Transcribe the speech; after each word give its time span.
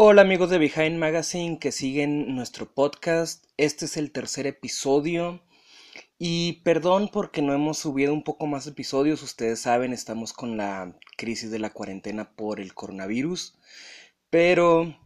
Hola 0.00 0.22
amigos 0.22 0.48
de 0.48 0.58
Behind 0.58 0.96
Magazine 0.96 1.58
que 1.58 1.72
siguen 1.72 2.36
nuestro 2.36 2.72
podcast. 2.72 3.44
Este 3.56 3.86
es 3.86 3.96
el 3.96 4.12
tercer 4.12 4.46
episodio. 4.46 5.42
Y 6.20 6.60
perdón 6.62 7.10
porque 7.12 7.42
no 7.42 7.52
hemos 7.52 7.78
subido 7.78 8.14
un 8.14 8.22
poco 8.22 8.46
más 8.46 8.68
episodios. 8.68 9.24
Ustedes 9.24 9.58
saben, 9.58 9.92
estamos 9.92 10.32
con 10.32 10.56
la 10.56 10.96
crisis 11.16 11.50
de 11.50 11.58
la 11.58 11.70
cuarentena 11.70 12.30
por 12.36 12.60
el 12.60 12.74
coronavirus. 12.74 13.58
Pero 14.30 14.96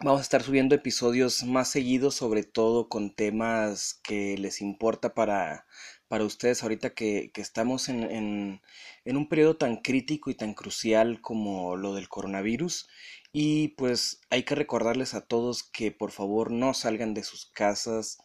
vamos 0.00 0.20
a 0.20 0.22
estar 0.22 0.42
subiendo 0.42 0.74
episodios 0.74 1.42
más 1.42 1.68
seguidos, 1.68 2.14
sobre 2.14 2.44
todo 2.44 2.88
con 2.88 3.14
temas 3.14 4.00
que 4.02 4.38
les 4.38 4.62
importa 4.62 5.12
para, 5.12 5.66
para 6.08 6.24
ustedes 6.24 6.62
ahorita 6.62 6.94
que, 6.94 7.30
estamos 7.34 7.90
en, 7.90 8.62
en 9.04 9.16
un 9.18 9.28
periodo 9.28 9.58
tan 9.58 9.82
crítico 9.82 10.30
y 10.30 10.34
tan 10.34 10.54
crucial 10.54 11.20
como 11.20 11.76
lo 11.76 11.92
del 11.92 12.08
coronavirus. 12.08 12.88
Y 13.36 13.70
pues 13.70 14.20
hay 14.30 14.44
que 14.44 14.54
recordarles 14.54 15.12
a 15.14 15.26
todos 15.26 15.64
que 15.64 15.90
por 15.90 16.12
favor 16.12 16.52
no 16.52 16.72
salgan 16.72 17.14
de 17.14 17.24
sus 17.24 17.46
casas. 17.46 18.18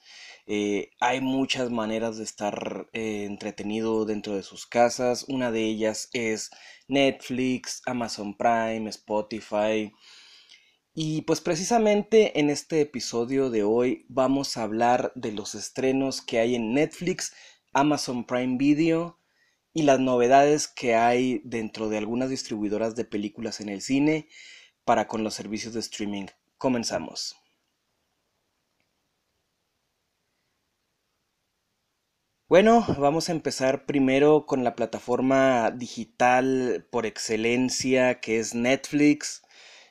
Eh, 0.46 0.92
hay 1.00 1.20
muchas 1.20 1.72
maneras 1.72 2.20
de 2.20 2.24
estar 2.26 2.88
eh, 2.94 3.24
entretenido 3.26 4.06
dentro 4.06 4.36
de 4.36 4.44
sus 4.44 4.68
casas. 4.68 5.26
Una 5.28 5.52
de 5.52 5.64
ellas 5.64 6.10
es 6.14 6.52
Netflix, 6.88 7.82
Amazon 7.88 8.38
Prime, 8.38 8.88
Spotify. 8.88 9.92
Y 10.94 11.24
pues 11.24 11.42
precisamente 11.42 12.40
en 12.40 12.52
este 12.52 12.82
episodio 12.82 13.50
de 13.50 13.64
hoy 13.64 14.06
vamos 14.10 14.58
a 14.58 14.62
hablar 14.62 15.12
de 15.16 15.32
los 15.32 15.56
estrenos 15.56 16.22
que 16.22 16.38
hay 16.38 16.54
en 16.54 16.76
Netflix, 16.76 17.34
Amazon 17.74 18.28
Prime 18.28 18.58
Video 18.60 19.18
y 19.74 19.82
las 19.82 20.00
novedades 20.00 20.68
que 20.68 20.94
hay 20.94 21.42
dentro 21.46 21.90
de 21.90 21.98
algunas 21.98 22.30
distribuidoras 22.30 22.96
de 22.96 23.06
películas 23.06 23.60
en 23.60 23.70
el 23.70 23.82
cine 23.82 24.28
para 24.90 25.08
con 25.08 25.24
los 25.24 25.36
servicios 25.36 25.76
de 25.76 25.82
streaming. 25.82 26.26
Comenzamos. 26.58 27.36
Bueno, 32.48 32.84
vamos 32.98 33.30
a 33.30 33.34
empezar 33.34 33.86
primero 33.86 34.48
con 34.48 34.64
la 34.64 34.76
plataforma 34.76 35.70
digital 35.70 36.88
por 36.90 37.06
excelencia 37.06 38.20
que 38.20 38.40
es 38.40 38.56
Netflix. 38.56 39.44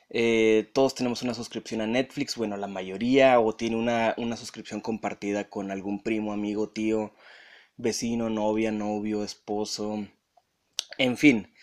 Eh, 0.09 0.69
todos 0.73 0.95
tenemos 0.95 1.21
una 1.21 1.33
suscripción 1.33 1.79
a 1.79 1.87
Netflix, 1.87 2.35
bueno, 2.35 2.57
la 2.57 2.67
mayoría, 2.67 3.39
o 3.39 3.55
tiene 3.55 3.77
una, 3.77 4.15
una 4.17 4.35
suscripción 4.35 4.81
compartida 4.81 5.49
con 5.49 5.71
algún 5.71 6.03
primo, 6.03 6.33
amigo, 6.33 6.71
tío, 6.71 7.13
vecino, 7.77 8.29
novia, 8.29 8.73
novio, 8.73 9.23
esposo, 9.23 10.05
en 10.97 11.15
fin. 11.17 11.53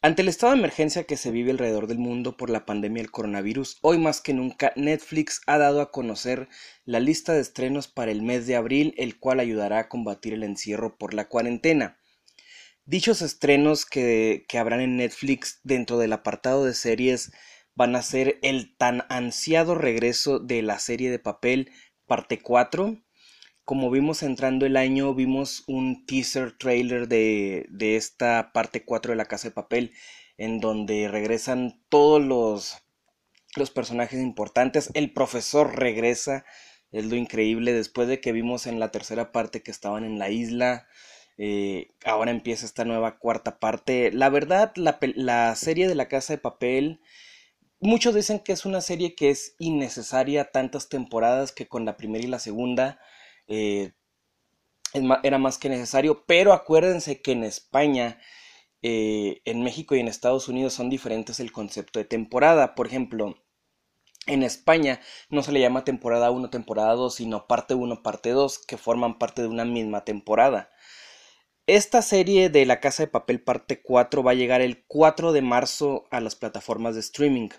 Ante 0.00 0.22
el 0.22 0.28
estado 0.28 0.52
de 0.52 0.60
emergencia 0.60 1.02
que 1.02 1.16
se 1.16 1.32
vive 1.32 1.50
alrededor 1.50 1.88
del 1.88 1.98
mundo 1.98 2.36
por 2.36 2.50
la 2.50 2.64
pandemia 2.64 3.02
del 3.02 3.10
coronavirus, 3.10 3.78
hoy 3.82 3.98
más 3.98 4.20
que 4.20 4.32
nunca 4.32 4.72
Netflix 4.76 5.40
ha 5.48 5.58
dado 5.58 5.80
a 5.80 5.90
conocer 5.90 6.48
la 6.84 7.00
lista 7.00 7.32
de 7.32 7.40
estrenos 7.40 7.88
para 7.88 8.12
el 8.12 8.22
mes 8.22 8.46
de 8.46 8.54
abril, 8.54 8.94
el 8.96 9.18
cual 9.18 9.40
ayudará 9.40 9.80
a 9.80 9.88
combatir 9.88 10.34
el 10.34 10.44
encierro 10.44 10.96
por 10.96 11.14
la 11.14 11.28
cuarentena. 11.28 11.98
Dichos 12.84 13.22
estrenos 13.22 13.86
que, 13.86 14.44
que 14.48 14.58
habrán 14.58 14.82
en 14.82 14.98
Netflix 14.98 15.58
dentro 15.64 15.98
del 15.98 16.12
apartado 16.12 16.64
de 16.64 16.74
series 16.74 17.32
van 17.74 17.96
a 17.96 18.02
ser 18.02 18.38
el 18.42 18.76
tan 18.76 19.02
ansiado 19.08 19.74
regreso 19.74 20.38
de 20.38 20.62
la 20.62 20.78
serie 20.78 21.10
de 21.10 21.18
papel 21.18 21.72
parte 22.06 22.40
4, 22.40 23.02
como 23.68 23.90
vimos 23.90 24.22
entrando 24.22 24.64
el 24.64 24.78
año, 24.78 25.12
vimos 25.12 25.64
un 25.66 26.06
teaser 26.06 26.56
trailer 26.56 27.06
de, 27.06 27.68
esta 27.78 28.50
parte 28.54 28.82
4 28.82 29.12
de 29.12 29.16
la 29.16 29.26
casa 29.26 29.48
de 29.48 29.54
papel, 29.54 29.92
en 30.38 30.58
donde 30.58 31.06
regresan 31.06 31.78
todos 31.90 32.24
los, 32.24 32.78
los 33.56 33.70
personajes 33.70 34.22
importantes. 34.22 34.90
El 34.94 35.12
profesor 35.12 35.78
regresa, 35.78 36.46
es 36.92 37.04
lo 37.04 37.16
increíble, 37.16 37.74
después 37.74 38.08
de 38.08 38.22
que 38.22 38.32
vimos 38.32 38.66
en 38.66 38.80
la 38.80 38.90
tercera 38.90 39.32
parte 39.32 39.62
que 39.62 39.70
estaban 39.70 40.02
en 40.02 40.18
la 40.18 40.30
isla. 40.30 40.88
Eh, 41.36 41.90
ahora 42.06 42.30
empieza 42.30 42.64
esta 42.64 42.86
nueva 42.86 43.18
cuarta 43.18 43.58
parte. 43.58 44.10
La 44.12 44.30
verdad, 44.30 44.72
la, 44.76 44.98
la 45.14 45.54
serie 45.56 45.88
de 45.88 45.94
la 45.94 46.08
casa 46.08 46.32
de 46.32 46.38
papel 46.38 47.02
muchos 47.80 48.14
dicen 48.14 48.38
que 48.38 48.52
es 48.52 48.64
una 48.64 48.80
serie 48.80 49.14
que 49.14 49.28
es 49.28 49.56
innecesaria 49.58 50.52
tantas 50.52 50.88
temporadas 50.88 51.52
que 51.52 51.68
con 51.68 51.84
la 51.84 51.98
primera 51.98 52.24
y 52.24 52.28
la 52.28 52.38
segunda 52.38 52.98
eh, 53.48 53.92
era 55.22 55.38
más 55.38 55.58
que 55.58 55.68
necesario, 55.68 56.24
pero 56.26 56.52
acuérdense 56.52 57.20
que 57.20 57.32
en 57.32 57.44
España, 57.44 58.20
eh, 58.82 59.40
en 59.44 59.62
México 59.62 59.94
y 59.94 60.00
en 60.00 60.08
Estados 60.08 60.48
Unidos 60.48 60.74
son 60.74 60.90
diferentes 60.90 61.40
el 61.40 61.52
concepto 61.52 61.98
de 61.98 62.04
temporada. 62.04 62.74
Por 62.74 62.86
ejemplo, 62.86 63.36
en 64.26 64.42
España 64.42 65.00
no 65.30 65.42
se 65.42 65.52
le 65.52 65.60
llama 65.60 65.84
temporada 65.84 66.30
1, 66.30 66.50
temporada 66.50 66.94
2, 66.94 67.14
sino 67.14 67.46
parte 67.46 67.74
1, 67.74 68.02
parte 68.02 68.30
2, 68.30 68.58
que 68.66 68.76
forman 68.76 69.18
parte 69.18 69.42
de 69.42 69.48
una 69.48 69.64
misma 69.64 70.04
temporada. 70.04 70.70
Esta 71.66 72.00
serie 72.02 72.48
de 72.48 72.64
La 72.64 72.80
Casa 72.80 73.02
de 73.02 73.08
Papel 73.08 73.42
parte 73.42 73.82
4 73.82 74.22
va 74.22 74.30
a 74.30 74.34
llegar 74.34 74.62
el 74.62 74.84
4 74.86 75.32
de 75.32 75.42
marzo 75.42 76.06
a 76.10 76.20
las 76.20 76.34
plataformas 76.34 76.94
de 76.94 77.00
streaming. 77.00 77.50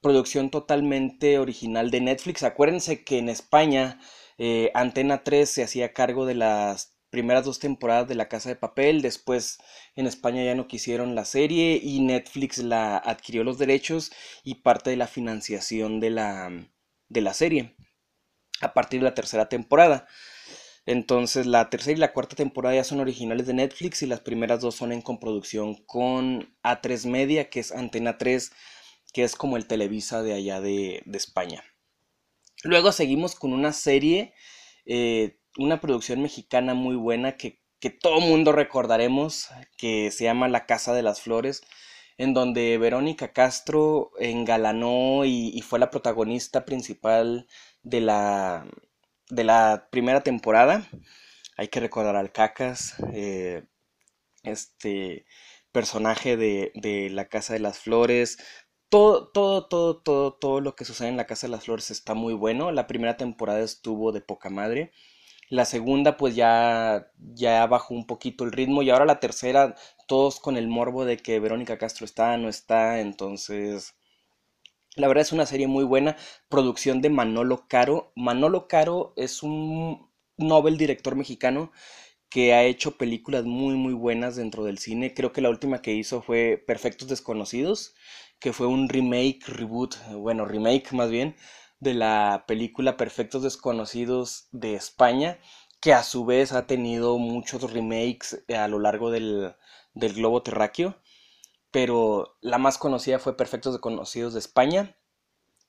Producción 0.00 0.50
totalmente 0.50 1.38
original 1.38 1.90
de 1.90 2.00
Netflix. 2.00 2.42
Acuérdense 2.42 3.04
que 3.04 3.18
en 3.18 3.28
España 3.28 4.00
eh, 4.38 4.70
Antena 4.74 5.24
3 5.24 5.48
se 5.48 5.62
hacía 5.62 5.92
cargo 5.92 6.26
de 6.26 6.34
las 6.34 6.96
primeras 7.10 7.44
dos 7.44 7.58
temporadas 7.58 8.08
de 8.08 8.14
La 8.14 8.28
Casa 8.28 8.48
de 8.50 8.56
Papel, 8.56 9.00
después 9.00 9.58
en 9.94 10.06
España 10.06 10.44
ya 10.44 10.54
no 10.54 10.68
quisieron 10.68 11.14
la 11.14 11.24
serie 11.24 11.80
y 11.82 12.00
Netflix 12.00 12.58
la 12.58 12.98
adquirió 12.98 13.44
los 13.44 13.58
derechos 13.58 14.12
y 14.44 14.56
parte 14.56 14.90
de 14.90 14.96
la 14.96 15.06
financiación 15.06 16.00
de 16.00 16.10
la, 16.10 16.50
de 17.08 17.20
la 17.20 17.34
serie 17.34 17.76
a 18.60 18.74
partir 18.74 19.00
de 19.00 19.04
la 19.04 19.14
tercera 19.14 19.48
temporada. 19.48 20.06
Entonces 20.84 21.46
la 21.46 21.68
tercera 21.70 21.96
y 21.96 22.00
la 22.00 22.12
cuarta 22.12 22.36
temporada 22.36 22.76
ya 22.76 22.84
son 22.84 23.00
originales 23.00 23.46
de 23.46 23.54
Netflix 23.54 24.02
y 24.02 24.06
las 24.06 24.20
primeras 24.20 24.60
dos 24.60 24.76
son 24.76 24.92
en 24.92 25.02
coproducción 25.02 25.74
con 25.86 26.56
A3 26.62 27.08
Media, 27.08 27.50
que 27.50 27.60
es 27.60 27.72
Antena 27.72 28.18
3, 28.18 28.52
que 29.12 29.24
es 29.24 29.34
como 29.36 29.56
el 29.56 29.66
Televisa 29.66 30.22
de 30.22 30.34
allá 30.34 30.60
de, 30.60 31.02
de 31.06 31.18
España. 31.18 31.64
Luego 32.64 32.92
seguimos 32.92 33.34
con 33.34 33.52
una 33.52 33.72
serie, 33.72 34.34
eh, 34.86 35.38
una 35.58 35.80
producción 35.80 36.22
mexicana 36.22 36.74
muy 36.74 36.96
buena 36.96 37.36
que, 37.36 37.60
que 37.80 37.90
todo 37.90 38.20
mundo 38.20 38.52
recordaremos, 38.52 39.48
que 39.76 40.10
se 40.10 40.24
llama 40.24 40.48
La 40.48 40.66
Casa 40.66 40.94
de 40.94 41.02
las 41.02 41.20
Flores, 41.20 41.62
en 42.18 42.34
donde 42.34 42.78
Verónica 42.78 43.32
Castro 43.32 44.12
engalanó 44.18 45.24
y, 45.24 45.60
fue 45.62 45.78
la 45.78 45.90
protagonista 45.90 46.64
principal 46.64 47.46
de 47.82 48.00
la, 48.00 48.66
de 49.28 49.44
la 49.44 49.88
primera 49.90 50.22
temporada. 50.22 50.88
Hay 51.56 51.68
que 51.68 51.80
recordar 51.80 52.16
al 52.16 52.32
Cacas, 52.32 52.96
eh, 53.12 53.64
este 54.42 55.26
personaje 55.72 56.36
de, 56.36 56.72
de 56.74 57.10
La 57.10 57.28
Casa 57.28 57.52
de 57.52 57.60
las 57.60 57.78
Flores, 57.78 58.38
todo, 58.88 59.28
todo, 59.28 59.66
todo, 59.66 59.96
todo, 59.98 60.32
todo 60.34 60.60
lo 60.60 60.76
que 60.76 60.84
sucede 60.84 61.08
en 61.08 61.16
la 61.16 61.26
Casa 61.26 61.46
de 61.46 61.50
las 61.52 61.64
Flores 61.64 61.90
está 61.90 62.14
muy 62.14 62.34
bueno. 62.34 62.72
La 62.72 62.86
primera 62.86 63.16
temporada 63.16 63.60
estuvo 63.60 64.12
de 64.12 64.20
poca 64.20 64.50
madre. 64.50 64.92
La 65.48 65.64
segunda, 65.64 66.16
pues 66.16 66.36
ya, 66.36 67.08
ya 67.18 67.66
bajó 67.66 67.94
un 67.94 68.06
poquito 68.06 68.44
el 68.44 68.52
ritmo. 68.52 68.82
Y 68.82 68.90
ahora 68.90 69.04
la 69.06 69.20
tercera, 69.20 69.74
todos 70.08 70.40
con 70.40 70.56
el 70.56 70.68
morbo 70.68 71.04
de 71.04 71.18
que 71.18 71.40
Verónica 71.40 71.78
Castro 71.78 72.04
está, 72.04 72.36
no 72.36 72.48
está. 72.48 73.00
Entonces, 73.00 73.94
la 74.96 75.08
verdad 75.08 75.22
es 75.22 75.32
una 75.32 75.46
serie 75.46 75.66
muy 75.68 75.84
buena. 75.84 76.16
Producción 76.48 77.00
de 77.02 77.10
Manolo 77.10 77.66
Caro. 77.68 78.12
Manolo 78.16 78.68
Caro 78.68 79.12
es 79.16 79.42
un 79.42 80.10
novel 80.36 80.78
director 80.78 81.16
mexicano 81.16 81.72
que 82.28 82.54
ha 82.54 82.64
hecho 82.64 82.98
películas 82.98 83.44
muy 83.44 83.74
muy 83.76 83.94
buenas 83.94 84.36
dentro 84.36 84.64
del 84.64 84.78
cine. 84.78 85.14
Creo 85.14 85.32
que 85.32 85.40
la 85.40 85.50
última 85.50 85.82
que 85.82 85.94
hizo 85.94 86.22
fue 86.22 86.62
Perfectos 86.66 87.08
Desconocidos 87.08 87.94
que 88.38 88.52
fue 88.52 88.66
un 88.66 88.88
remake, 88.88 89.46
reboot, 89.46 89.96
bueno, 90.12 90.44
remake 90.44 90.92
más 90.92 91.10
bien, 91.10 91.36
de 91.80 91.94
la 91.94 92.44
película 92.46 92.96
Perfectos 92.96 93.42
Desconocidos 93.42 94.48
de 94.52 94.74
España, 94.74 95.38
que 95.80 95.92
a 95.92 96.02
su 96.02 96.24
vez 96.24 96.52
ha 96.52 96.66
tenido 96.66 97.18
muchos 97.18 97.72
remakes 97.72 98.44
a 98.48 98.68
lo 98.68 98.78
largo 98.78 99.10
del, 99.10 99.54
globo 99.94 100.42
terráqueo, 100.42 100.96
pero 101.70 102.38
la 102.40 102.58
más 102.58 102.78
conocida 102.78 103.18
fue 103.18 103.36
Perfectos 103.36 103.74
Desconocidos 103.74 104.34
de 104.34 104.40
España, 104.40 104.96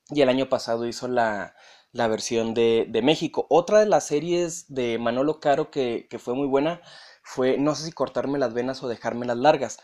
y 0.10 0.22
el 0.22 0.30
año 0.30 0.48
pasado 0.48 0.88
hizo 0.88 1.08
la, 1.08 1.56
versión 1.94 2.54
de, 2.54 3.02
México. 3.04 3.48
Otra 3.50 3.80
de 3.80 3.88
las 3.88 4.08
series 4.08 4.74
de 4.74 4.98
Manolo 4.98 5.40
Caro 5.40 5.70
que, 5.72 6.08
que 6.10 6.20
fue 6.20 6.34
muy 6.34 6.48
buena 6.48 6.82
fue 7.24 7.58
No 7.58 7.76
sé 7.76 7.84
si 7.86 7.92
cortarme 7.92 8.40
las 8.40 8.54
venas 8.54 8.82
o 8.84 8.88
dejarme 8.88 9.26
las 9.26 9.38
largas. 9.38 9.80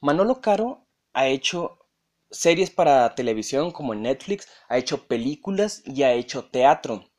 Manolo 0.00 0.42
Caro 0.42 0.86
ha 1.14 1.26
hecho 1.26 1.81
series 2.32 2.70
para 2.70 3.14
televisión 3.14 3.70
como 3.70 3.92
en 3.92 4.02
Netflix, 4.02 4.48
ha 4.68 4.78
hecho 4.78 5.06
películas 5.06 5.82
y 5.86 6.02
ha 6.02 6.12
hecho 6.12 6.46
teatro. 6.46 7.10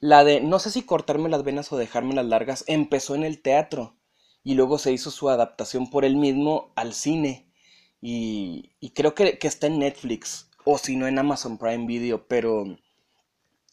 La 0.00 0.24
de 0.24 0.40
no 0.40 0.58
sé 0.58 0.70
si 0.70 0.82
cortarme 0.82 1.28
las 1.28 1.44
venas 1.44 1.72
o 1.72 1.78
dejarme 1.78 2.14
las 2.14 2.26
largas 2.26 2.64
empezó 2.66 3.14
en 3.14 3.24
el 3.24 3.40
teatro 3.40 3.96
y 4.42 4.54
luego 4.54 4.78
se 4.78 4.92
hizo 4.92 5.10
su 5.10 5.28
adaptación 5.28 5.90
por 5.90 6.04
él 6.04 6.16
mismo 6.16 6.72
al 6.76 6.94
cine 6.94 7.52
y, 8.00 8.70
creo 8.94 9.14
que, 9.14 9.38
está 9.42 9.66
en 9.66 9.78
Netflix. 9.78 10.50
o 10.64 10.78
si 10.78 10.96
no 10.96 11.06
en 11.06 11.18
Amazon 11.18 11.58
Prime 11.58 11.86
Video, 11.86 12.26
pero 12.28 12.64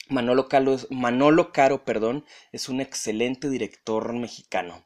Manolo, 0.10 0.48
Manolo 0.90 1.52
Caro 1.52 1.84
perdón, 1.86 2.26
es 2.52 2.70
un 2.70 2.82
excelente 2.82 3.50
director 3.50 4.14
mexicano. 4.14 4.86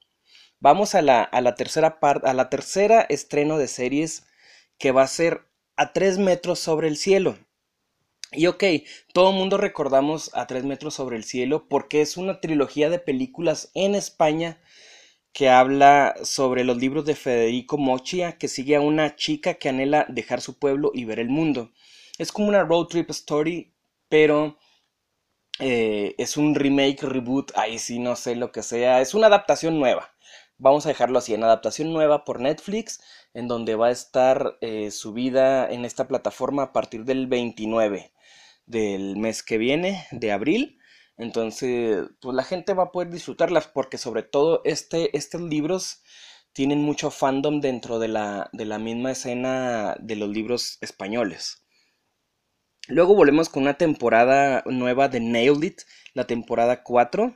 Vamos 0.60 0.94
a 0.96 1.02
la, 1.02 1.24
a 1.24 1.42
la 1.42 1.56
tercera 1.56 2.00
parte, 2.00 2.30
a 2.30 2.34
la 2.34 2.50
tercera 2.50 3.02
estreno 3.02 3.58
de 3.58 3.68
series 3.68 4.28
que 4.82 4.92
va 4.92 5.04
a 5.04 5.08
ser 5.08 5.46
a 5.78 5.94
tres 5.94 6.18
metros 6.18 6.60
sobre 6.60 6.88
el 6.88 6.98
cielo. 6.98 7.38
Y 8.32 8.48
ok, 8.48 8.64
todo 9.14 9.30
el 9.30 9.36
mundo 9.36 9.58
recordamos 9.58 10.32
a 10.34 10.48
tres 10.48 10.64
metros 10.64 10.96
sobre 10.96 11.18
el 11.18 11.24
cielo 11.24 11.68
porque 11.70 12.02
es 12.02 12.18
una 12.18 12.42
trilogía 12.42 12.90
de 12.90 12.98
películas 12.98 13.70
en 13.76 13.94
España 13.94 14.60
que 15.34 15.50
habla 15.50 16.16
sobre 16.24 16.64
los 16.64 16.78
libros 16.78 17.06
de 17.06 17.16
Federico 17.16 17.78
Mochia, 17.78 18.40
que 18.40 18.48
sigue 18.48 18.76
a 18.76 18.82
una 18.82 19.16
chica 19.16 19.54
que 19.54 19.70
anhela 19.70 20.08
dejar 20.10 20.42
su 20.42 20.58
pueblo 20.58 20.92
y 20.96 21.06
ver 21.06 21.20
el 21.20 21.30
mundo. 21.30 21.72
Es 22.18 22.32
como 22.32 22.48
una 22.48 22.64
road 22.64 22.88
trip 22.88 23.12
story, 23.12 23.72
pero 24.10 24.58
eh, 25.60 26.16
es 26.18 26.38
un 26.38 26.56
remake, 26.56 27.04
reboot, 27.04 27.52
ahí 27.56 27.78
sí 27.78 28.00
no 28.00 28.16
sé 28.16 28.36
lo 28.36 28.52
que 28.52 28.64
sea, 28.64 29.00
es 29.02 29.14
una 29.14 29.28
adaptación 29.28 29.80
nueva. 29.80 30.11
Vamos 30.62 30.86
a 30.86 30.90
dejarlo 30.90 31.18
así, 31.18 31.34
en 31.34 31.44
adaptación 31.44 31.92
nueva 31.92 32.24
por 32.24 32.40
Netflix, 32.40 33.02
en 33.34 33.48
donde 33.48 33.74
va 33.74 33.88
a 33.88 33.92
estar 33.92 34.60
eh, 34.62 34.92
subida 34.92 35.68
en 35.68 35.86
esta 35.86 36.08
plataforma 36.08 36.62
a 36.62 36.72
partir 36.72 37.04
del 37.04 37.26
29 37.26 38.14
del 38.68 39.18
mes 39.18 39.42
que 39.42 39.58
viene, 39.58 40.06
de 40.12 40.32
abril. 40.32 40.78
Entonces, 41.18 42.06
pues 42.22 42.36
la 42.36 42.44
gente 42.44 42.76
va 42.76 42.84
a 42.84 42.92
poder 42.92 43.10
disfrutarlas 43.10 43.70
porque 43.70 43.98
sobre 43.98 44.22
todo 44.22 44.62
este, 44.64 45.18
estos 45.18 45.42
libros 45.42 46.04
tienen 46.54 46.84
mucho 46.84 47.10
fandom 47.10 47.60
dentro 47.60 47.98
de 47.98 48.10
la, 48.10 48.52
de 48.54 48.66
la 48.66 48.78
misma 48.78 49.14
escena 49.14 49.96
de 50.00 50.16
los 50.16 50.30
libros 50.30 50.78
españoles. 50.82 51.66
Luego 52.88 53.16
volvemos 53.16 53.50
con 53.50 53.64
una 53.64 53.80
temporada 53.80 54.62
nueva 54.68 55.08
de 55.08 55.22
Nailed 55.22 55.64
It, 55.64 55.82
la 56.14 56.28
temporada 56.28 56.84
4. 56.84 57.34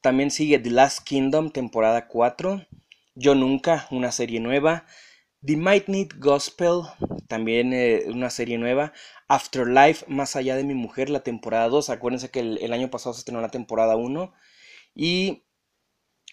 También 0.00 0.30
sigue 0.30 0.58
The 0.58 0.70
Last 0.70 1.04
Kingdom, 1.04 1.50
temporada 1.50 2.08
4. 2.08 2.66
Yo 3.14 3.34
Nunca, 3.34 3.86
una 3.90 4.12
serie 4.12 4.40
nueva. 4.40 4.86
The 5.44 5.56
Might 5.56 5.88
Need 5.88 6.18
Gospel, 6.18 6.82
también 7.28 7.74
eh, 7.74 8.04
una 8.06 8.30
serie 8.30 8.56
nueva. 8.56 8.94
Afterlife, 9.28 10.06
Más 10.08 10.36
allá 10.36 10.56
de 10.56 10.64
mi 10.64 10.74
mujer, 10.74 11.10
la 11.10 11.20
temporada 11.20 11.68
2. 11.68 11.90
Acuérdense 11.90 12.30
que 12.30 12.40
el, 12.40 12.72
año 12.72 12.90
pasado 12.90 13.12
se 13.12 13.20
estrenó 13.20 13.42
la 13.42 13.50
temporada 13.50 13.96
1. 13.96 14.32
Y 14.94 15.44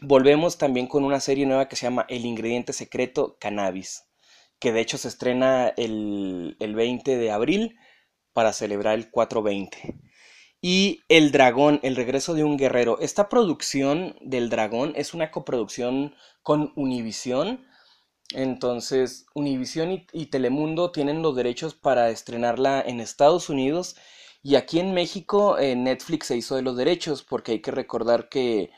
volvemos 0.01 0.57
también 0.57 0.87
con 0.87 1.03
una 1.03 1.19
serie 1.19 1.45
nueva 1.45 1.67
que 1.67 1.75
se 1.75 1.87
llama 1.87 2.05
El 2.07 2.25
ingrediente 2.25 2.71
secreto, 2.71 3.37
Cannabis. 3.37 4.05
Que 4.59 4.71
de 4.71 4.79
hecho 4.79 4.97
se 4.97 5.09
estrena 5.09 5.73
el, 5.75 6.55
el 6.61 6.73
20 6.73 7.17
de 7.17 7.31
abril 7.31 7.75
para 8.31 8.53
celebrar 8.53 8.95
el 8.95 9.11
420. 9.11 10.06
Y 10.61 11.01
El 11.07 11.31
Dragón, 11.31 11.79
El 11.83 11.95
regreso 11.95 12.33
de 12.33 12.43
un 12.43 12.57
guerrero. 12.57 12.99
Esta 12.99 13.29
producción 13.29 14.15
del 14.21 14.49
Dragón 14.49 14.93
es 14.95 15.13
una 15.13 15.31
coproducción 15.31 16.15
con 16.41 16.73
Univision 16.75 17.67
entonces, 18.33 19.25
Univision 19.35 20.05
y, 20.11 20.25
Telemundo 20.27 20.91
tienen 20.91 21.21
los 21.21 21.35
derechos 21.35 21.73
para 21.75 22.09
estrenarla 22.09 22.81
en 22.81 22.99
Estados 22.99 23.49
Unidos 23.49 23.95
y 24.43 24.55
aquí 24.55 24.79
en 24.79 24.93
México 24.93 25.57
eh, 25.57 25.75
Netflix 25.75 26.27
se 26.27 26.37
hizo 26.37 26.55
de 26.55 26.61
los 26.61 26.75
derechos 26.75 27.23
porque 27.23 27.53
hay 27.53 27.61
que 27.61 27.71
recordar 27.71 28.27
que, 28.29 28.71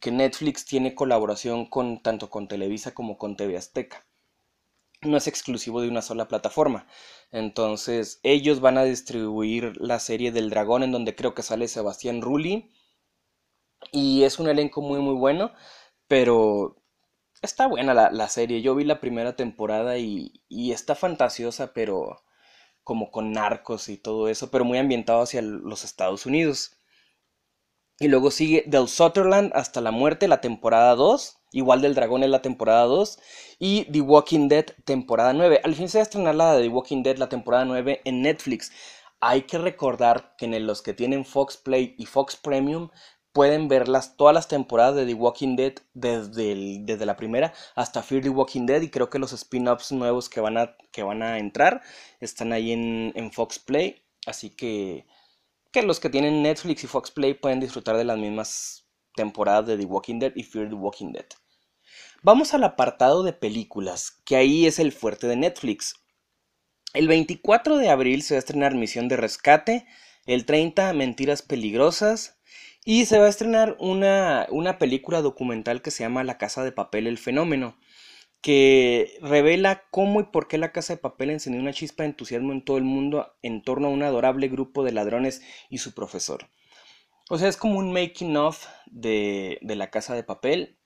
que 0.00 0.10
Netflix 0.10 0.64
tiene 0.66 0.94
colaboración 0.94 1.66
con 1.66 2.02
tanto 2.02 2.30
con 2.30 2.48
Televisa 2.48 2.94
como 2.94 3.16
con 3.16 3.36
TV 3.36 3.56
Azteca. 3.56 4.05
No 5.02 5.16
es 5.16 5.26
exclusivo 5.26 5.80
de 5.80 5.88
una 5.88 6.02
sola 6.02 6.28
plataforma. 6.28 6.86
Entonces, 7.30 8.20
ellos 8.22 8.60
van 8.60 8.78
a 8.78 8.84
distribuir 8.84 9.76
la 9.80 9.98
serie 10.00 10.32
del 10.32 10.50
dragón 10.50 10.82
en 10.82 10.92
donde 10.92 11.14
creo 11.14 11.34
que 11.34 11.42
sale 11.42 11.68
Sebastián 11.68 12.22
Rulli. 12.22 12.70
Y 13.92 14.24
es 14.24 14.38
un 14.38 14.48
elenco 14.48 14.80
muy 14.82 15.00
muy 15.00 15.14
bueno, 15.14 15.52
pero 16.08 16.76
está 17.42 17.66
buena 17.66 17.94
la, 17.94 18.28
serie. 18.28 18.62
Yo 18.62 18.74
vi 18.74 18.84
la 18.84 19.00
primera 19.00 19.36
temporada 19.36 19.98
y, 19.98 20.42
y, 20.48 20.72
está 20.72 20.94
fantasiosa, 20.94 21.72
pero 21.74 22.24
como 22.84 23.10
con 23.10 23.32
narcos 23.32 23.88
y 23.88 23.98
todo 23.98 24.28
eso, 24.28 24.50
pero 24.50 24.64
muy 24.64 24.78
ambientado 24.78 25.22
hacia 25.22 25.42
los 25.42 25.84
Estados 25.84 26.26
Unidos. 26.26 26.78
Y 27.98 28.08
luego 28.08 28.30
sigue 28.30 28.64
Del 28.66 28.88
Sutherland 28.88 29.52
hasta 29.54 29.80
la 29.80 29.90
muerte, 29.90 30.28
la 30.28 30.40
temporada 30.40 30.94
2. 30.94 31.35
Igual 31.52 31.80
del 31.80 31.94
Dragón 31.94 32.22
es 32.22 32.30
la 32.30 32.42
temporada 32.42 32.84
2. 32.84 33.18
Y 33.58 33.84
The 33.92 34.00
Walking 34.00 34.48
Dead, 34.48 34.66
temporada 34.84 35.32
9. 35.32 35.60
Al 35.64 35.74
fin 35.74 35.88
se 35.88 35.98
va 35.98 36.02
a 36.02 36.04
estrenar 36.04 36.34
la 36.34 36.54
de 36.54 36.62
The 36.62 36.68
Walking 36.68 37.02
Dead, 37.02 37.16
la 37.16 37.28
temporada 37.28 37.64
9 37.64 38.02
en 38.04 38.22
Netflix. 38.22 38.72
Hay 39.20 39.42
que 39.42 39.58
recordar 39.58 40.34
que 40.36 40.46
en 40.46 40.66
los 40.66 40.82
que 40.82 40.92
tienen 40.92 41.24
Fox 41.24 41.56
Play 41.56 41.94
y 41.98 42.06
Fox 42.06 42.36
Premium 42.36 42.90
pueden 43.36 43.68
verlas 43.68 44.16
todas 44.16 44.34
las 44.34 44.48
temporadas 44.48 44.96
de 44.96 45.04
The 45.04 45.12
Walking 45.12 45.56
Dead 45.56 45.74
desde, 45.92 46.78
desde 46.80 47.04
la 47.04 47.16
primera 47.16 47.52
hasta 47.74 48.02
Fear 48.02 48.22
the 48.22 48.30
Walking 48.30 48.64
Dead 48.64 48.80
y 48.80 48.88
creo 48.88 49.10
que 49.10 49.18
los 49.18 49.34
spin-offs 49.34 49.92
nuevos 49.92 50.30
que 50.30 50.40
van, 50.40 50.56
a, 50.56 50.74
que 50.90 51.02
van 51.02 51.22
a 51.22 51.38
entrar 51.38 51.82
están 52.18 52.54
ahí 52.54 52.72
en, 52.72 53.12
en 53.14 53.30
Fox 53.30 53.58
Play 53.58 54.02
así 54.24 54.48
que, 54.48 55.06
que 55.70 55.82
los 55.82 56.00
que 56.00 56.08
tienen 56.08 56.42
Netflix 56.42 56.84
y 56.84 56.86
Fox 56.86 57.10
Play 57.10 57.34
pueden 57.34 57.60
disfrutar 57.60 57.98
de 57.98 58.04
las 58.04 58.16
mismas 58.16 58.85
temporadas 59.16 59.66
de 59.66 59.76
The 59.76 59.84
Walking 59.84 60.20
Dead 60.20 60.32
y 60.36 60.44
Fear 60.44 60.68
the 60.68 60.74
Walking 60.76 61.12
Dead 61.12 61.26
vamos 62.22 62.54
al 62.54 62.62
apartado 62.62 63.24
de 63.24 63.32
películas 63.32 64.22
que 64.24 64.36
ahí 64.36 64.66
es 64.66 64.78
el 64.78 64.92
fuerte 64.92 65.26
de 65.26 65.34
Netflix 65.34 65.94
el 66.94 67.08
24 67.08 67.76
de 67.78 67.88
abril 67.88 68.22
se 68.22 68.34
va 68.34 68.36
a 68.36 68.38
estrenar 68.38 68.74
Misión 68.74 69.08
de 69.08 69.16
Rescate 69.16 69.86
el 70.26 70.44
30 70.44 70.92
Mentiras 70.92 71.42
Peligrosas 71.42 72.36
y 72.88 73.06
se 73.06 73.18
va 73.18 73.26
a 73.26 73.30
estrenar 73.30 73.76
una, 73.80 74.46
película 74.78 75.20
documental 75.20 75.82
que 75.82 75.90
se 75.90 76.04
llama 76.04 76.22
La 76.22 76.38
Casa 76.38 76.62
de 76.62 76.70
Papel, 76.70 77.08
el 77.08 77.18
fenómeno, 77.18 77.76
que 78.40 79.18
revela 79.20 79.82
cómo 79.90 80.20
y 80.20 80.24
por 80.24 80.46
qué 80.46 80.56
la 80.56 80.70
Casa 80.70 80.94
de 80.94 80.98
Papel 80.98 81.30
encendió 81.30 81.60
una 81.60 81.72
chispa 81.72 82.04
de 82.04 82.10
entusiasmo 82.10 82.52
en 82.52 82.64
todo 82.64 82.78
el 82.78 82.84
mundo 82.84 83.34
en 83.42 83.62
torno 83.62 83.88
a 83.88 83.90
un 83.90 84.04
adorable 84.04 84.46
grupo 84.46 84.84
de 84.84 84.92
ladrones 84.92 85.42
y 85.68 85.78
su 85.78 85.94
profesor. 85.94 86.48
O 87.28 87.38
sea, 87.38 87.48
es 87.48 87.56
como 87.56 87.78
un 87.78 87.92
making 87.92 88.36
of 88.36 88.66
de, 88.86 89.58
de 89.60 89.74
la 89.74 89.90
Casa 89.90 90.14
de 90.14 90.22
Papel, 90.22 90.78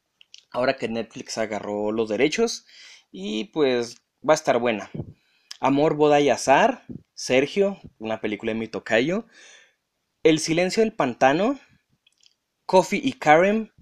ahora 0.50 0.76
que 0.76 0.88
Netflix 0.88 1.36
agarró 1.36 1.92
los 1.92 2.08
derechos, 2.08 2.66
y 3.12 3.44
pues 3.44 3.96
va 4.26 4.32
a 4.32 4.36
estar 4.36 4.58
buena. 4.58 4.90
Amor, 5.60 5.94
Boda 5.94 6.20
y 6.20 6.30
Azar, 6.30 6.84
Sergio, 7.12 7.78
una 7.98 8.22
película 8.22 8.52
de 8.52 8.58
mi 8.58 8.68
tocayo. 8.68 9.26
El 10.22 10.38
silencio 10.38 10.82
del 10.82 10.94
pantano, 10.94 11.58
Coffee 12.64 13.00
y 13.02 13.12
Karen, 13.12 13.72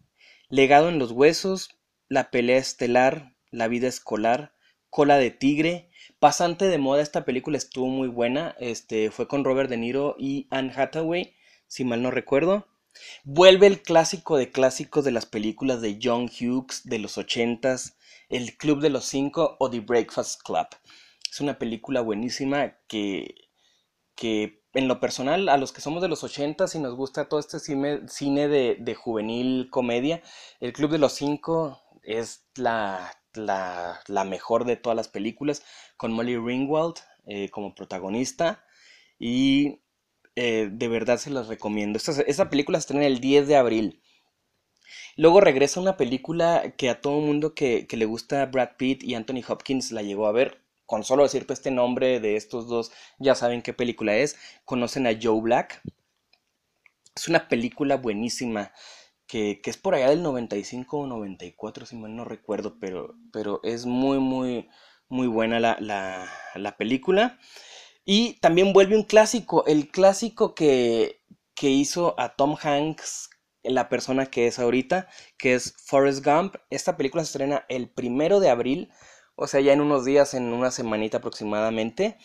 Legado 0.51 0.89
en 0.89 0.99
los 0.99 1.13
huesos, 1.13 1.79
La 2.09 2.31
pelea 2.31 2.57
estelar, 2.57 3.37
La 3.53 3.69
vida 3.69 3.87
escolar, 3.87 4.57
Cola 4.91 5.19
de 5.19 5.31
tigre, 5.31 5.91
Pasante 6.19 6.65
de 6.65 6.79
moda, 6.79 7.03
esta 7.03 7.25
película 7.25 7.57
estuvo 7.57 7.87
muy 7.87 8.09
buena, 8.09 8.57
este, 8.59 9.13
fue 9.13 9.29
con 9.29 9.45
Robert 9.45 9.71
De 9.71 9.77
Niro 9.77 10.17
y 10.19 10.49
Anne 10.51 10.73
Hathaway, 10.75 11.37
si 11.69 11.85
mal 11.85 12.03
no 12.03 12.11
recuerdo. 12.11 12.67
Vuelve 13.23 13.69
el 13.69 13.83
clásico 13.83 14.37
de 14.37 14.51
clásicos 14.51 15.05
de 15.05 15.13
las 15.13 15.27
películas 15.27 15.81
de 15.81 15.99
John 16.03 16.29
Hughes 16.29 16.83
de 16.85 16.99
los 16.99 17.17
ochentas, 17.17 17.97
El 18.29 18.57
Club 18.57 18.81
de 18.81 18.91
los 18.91 19.05
Cinco 19.05 19.57
o 19.61 19.71
The 19.71 19.81
Breakfast 19.81 20.43
Club. 20.43 20.67
Es 21.31 21.41
una 21.41 21.59
película 21.59 22.01
buenísima 22.01 22.77
que, 22.89 23.35
que 24.17 24.65
en 24.75 24.89
lo 24.89 25.01
personal, 25.01 25.49
a 25.49 25.57
los 25.57 25.73
que 25.73 25.81
somos 25.81 26.03
de 26.03 26.09
los 26.09 26.25
80 26.25 26.67
y 26.75 26.79
nos 26.79 26.95
gusta 26.95 27.29
todo 27.29 27.41
este 27.41 27.59
cine, 27.59 28.49
de, 28.49 28.95
juvenil 28.95 29.69
comedia, 29.71 30.23
El 30.61 30.73
Club 30.73 30.91
de 30.91 30.99
los 30.99 31.13
Cinco 31.13 31.83
es 32.03 32.47
la, 32.57 33.15
mejor 34.27 34.65
de 34.65 34.77
todas 34.77 34.97
las 34.97 35.09
películas, 35.09 35.63
con 35.97 36.13
Molly 36.13 36.37
Ringwald 36.37 36.97
eh, 37.27 37.51
como 37.51 37.75
protagonista. 37.75 38.65
Y 39.19 39.81
eh, 40.41 40.69
de 40.71 40.87
verdad 40.87 41.19
se 41.19 41.31
las 41.31 41.49
recomiendo. 41.49 41.99
Esta, 41.99 42.49
película 42.49 42.79
se 42.79 42.83
estrena 42.83 43.07
el 43.07 43.19
10 43.19 43.49
de 43.49 43.57
abril. 43.57 44.01
Luego 45.17 45.41
regresa 45.41 45.81
una 45.81 45.97
película 45.97 46.75
que 46.77 46.91
a 46.91 47.01
todo 47.01 47.21
mundo 47.21 47.57
que, 47.57 47.89
que 47.89 47.97
le 47.97 48.05
gusta 48.05 48.47
Brad 48.47 48.77
Pitt 48.77 49.03
y 49.03 49.17
Anthony 49.17 49.43
Hopkins 49.49 49.91
la 49.91 50.03
llegó 50.03 50.29
a 50.29 50.33
ver, 50.33 50.63
con 50.87 51.03
solo 51.03 51.25
decirte 51.25 51.55
este 51.55 51.73
nombre 51.73 52.21
de 52.21 52.37
estos 52.37 52.69
dos, 52.69 52.93
ya 53.19 53.35
saben 53.35 53.63
qué 53.63 53.73
película 53.73 54.15
es. 54.15 54.37
Conocen 54.65 55.09
a 55.09 55.19
Joe 55.21 55.41
Black. 55.41 55.83
Es 57.17 57.27
una 57.27 57.49
película 57.49 57.97
buenísima. 57.97 58.73
Que, 59.27 59.61
es 59.65 59.77
por 59.77 59.97
allá 59.97 60.11
del 60.11 60.23
95 60.23 60.99
o 60.99 61.07
94, 61.09 61.85
si 61.85 61.97
mal 61.97 62.15
no 62.15 62.25
recuerdo, 62.25 62.79
pero, 62.79 63.17
pero 63.33 63.59
es 63.65 63.87
muy, 63.87 64.21
muy, 64.21 64.69
muy 65.09 65.27
buena 65.27 65.59
la, 65.59 65.79
la, 65.81 66.77
película. 66.77 67.41
Y 68.09 68.41
también 68.41 68.73
vuelve 68.73 68.97
un 68.97 69.03
clásico, 69.03 69.67
el 69.67 69.91
clásico 69.91 70.55
que, 70.55 71.21
que 71.55 71.69
hizo 71.69 72.15
a 72.19 72.37
Tom 72.37 72.57
Hanks 72.61 73.29
la 73.63 73.91
persona 73.91 74.27
que 74.27 74.47
es 74.47 74.59
ahorita, 74.59 75.09
que 75.37 75.55
es 75.55 75.75
Forrest 75.85 76.25
Gump. 76.25 76.55
Esta 76.71 76.97
película 76.97 77.23
se 77.23 77.29
estrena 77.29 77.67
el 77.69 77.91
primero 77.91 78.41
de 78.41 78.49
abril 78.49 78.91
o 79.41 79.47
sea, 79.47 79.61
ya 79.61 79.73
en 79.73 79.81
unos 79.81 80.05
días, 80.05 80.35
en 80.35 80.53
una 80.53 80.73
semanita 80.73 81.19
aproximadamente. 81.19 82.19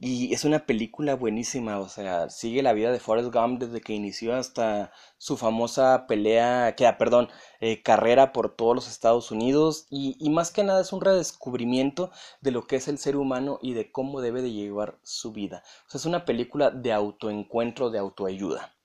Y 0.00 0.32
es 0.32 0.44
una 0.44 0.64
película 0.64 1.16
buenísima, 1.16 1.80
o 1.80 1.88
sea, 1.88 2.30
sigue 2.30 2.62
la 2.62 2.72
vida 2.72 2.92
de 2.92 3.00
Forrest 3.00 3.34
Gump 3.34 3.60
desde 3.60 3.80
que 3.80 3.94
inició 3.94 4.36
hasta 4.36 4.92
su 5.16 5.36
famosa 5.36 6.06
pelea, 6.06 6.76
que, 6.76 6.86
ah, 6.86 6.98
perdón, 6.98 7.28
eh, 7.60 7.82
carrera 7.82 8.32
por 8.32 8.54
todos 8.54 8.76
los 8.76 8.88
Estados 8.88 9.32
Unidos. 9.32 9.88
Y, 9.90 10.16
y 10.20 10.30
más 10.30 10.52
que 10.52 10.62
nada 10.62 10.82
es 10.82 10.92
un 10.92 11.00
redescubrimiento 11.00 12.12
de 12.40 12.52
lo 12.52 12.64
que 12.68 12.76
es 12.76 12.86
el 12.86 12.98
ser 12.98 13.16
humano 13.16 13.58
y 13.60 13.72
de 13.72 13.90
cómo 13.90 14.20
debe 14.20 14.40
de 14.40 14.52
llevar 14.52 15.00
su 15.02 15.32
vida. 15.32 15.64
O 15.88 15.90
sea, 15.90 15.98
es 15.98 16.06
una 16.06 16.24
película 16.24 16.70
de 16.70 16.92
autoencuentro, 16.92 17.90
de 17.90 17.98
autoayuda. 17.98 18.76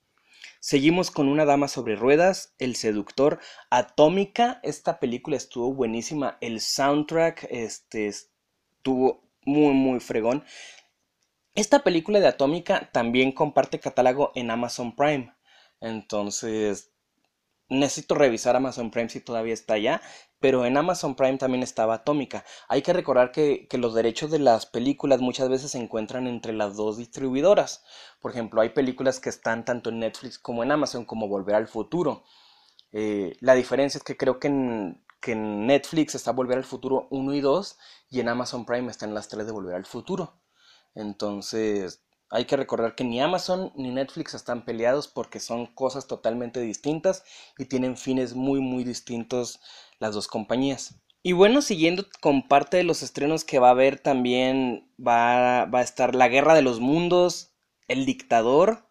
Seguimos 0.60 1.12
con 1.12 1.28
Una 1.28 1.46
dama 1.46 1.68
sobre 1.68 1.96
ruedas, 1.96 2.56
El 2.58 2.76
seductor, 2.76 3.40
Atómica. 3.70 4.62
Esta 4.64 5.00
película 5.00 5.38
estuvo 5.38 5.74
buenísima. 5.74 6.38
El 6.42 6.60
soundtrack 6.60 7.48
este, 7.52 8.08
estuvo 8.08 9.22
muy, 9.46 9.74
muy 9.74 10.00
fregón. 10.00 10.44
Esta 11.56 11.84
película 11.84 12.20
de 12.20 12.28
Atómica 12.28 12.90
también 12.92 13.32
comparte 13.32 13.80
catálogo 13.80 14.32
en 14.34 14.50
Amazon 14.50 14.96
Prime. 14.96 15.36
Entonces, 15.82 16.92
necesito 17.70 18.16
revisar 18.16 18.56
Amazon 18.56 18.90
Prime 18.90 19.10
si 19.10 19.20
todavía 19.20 19.54
está 19.54 19.76
allá, 19.76 20.02
pero 20.40 20.66
en 20.66 20.78
Amazon 20.78 21.16
Prime 21.16 21.38
también 21.38 21.62
estaba 21.62 21.96
Atómica. 21.96 22.44
Hay 22.70 22.82
que 22.82 22.92
recordar 22.94 23.32
que, 23.32 23.68
los 23.74 23.94
derechos 23.94 24.32
de 24.32 24.40
las 24.40 24.66
películas 24.66 25.22
muchas 25.22 25.48
veces 25.48 25.72
se 25.72 25.78
encuentran 25.78 26.26
entre 26.28 26.54
las 26.54 26.76
dos 26.76 26.98
distribuidoras. 26.98 27.84
Por 28.20 28.32
ejemplo, 28.32 28.62
hay 28.62 28.70
películas 28.70 29.20
que 29.20 29.30
están 29.30 29.64
tanto 29.64 29.90
en 29.90 30.00
Netflix 30.00 30.40
como 30.40 30.64
en 30.64 30.72
Amazon, 30.72 31.06
como 31.06 31.28
Volver 31.28 31.56
al 31.56 31.68
Futuro. 31.68 32.24
Eh, 32.92 33.38
la 33.42 33.54
diferencia 33.54 34.00
es 34.00 34.04
que 34.04 34.18
creo 34.18 34.40
que 34.40 34.48
en, 34.48 35.04
Netflix 35.68 36.16
está 36.16 36.32
Volver 36.32 36.58
al 36.58 36.66
Futuro 36.66 37.08
1 37.12 37.34
y 37.36 37.42
2 37.42 37.78
y 38.10 38.20
en 38.20 38.28
Amazon 38.28 38.66
Prime 38.66 38.90
están 38.92 39.14
las 39.14 39.30
3 39.30 39.46
de 39.46 39.52
Volver 39.54 39.76
al 39.76 39.86
Futuro. 39.86 40.43
Entonces, 40.96 42.04
hay 42.30 42.46
que 42.46 42.58
recordar 42.58 42.96
que 42.96 43.04
ni 43.04 43.22
Amazon 43.22 43.72
ni 43.76 43.92
Netflix 43.92 44.34
están 44.34 44.66
peleados 44.66 45.08
porque 45.08 45.40
son 45.40 45.68
cosas 45.68 46.08
totalmente 46.08 46.60
distintas 46.62 47.24
y 47.58 47.66
tienen 47.66 47.96
fines 47.98 48.34
muy 48.34 48.60
muy 48.60 48.84
distintos 48.84 49.60
las 50.00 50.16
dos 50.16 50.28
compañías. 50.28 50.96
Y 51.22 51.32
bueno, 51.32 51.62
siguiendo 51.62 52.06
con 52.22 52.48
parte 52.48 52.78
de 52.78 52.84
los 52.84 53.02
estrenos 53.02 53.46
que 53.46 53.60
va 53.60 53.68
a 53.70 53.72
haber 53.72 54.00
también 54.00 54.92
va, 55.00 55.66
va 55.66 55.80
a 55.80 55.84
estar 55.84 56.16
La 56.16 56.28
Guerra 56.28 56.54
de 56.54 56.62
los 56.62 56.80
Mundos, 56.80 57.54
El 57.88 58.06
Dictador, 58.06 58.90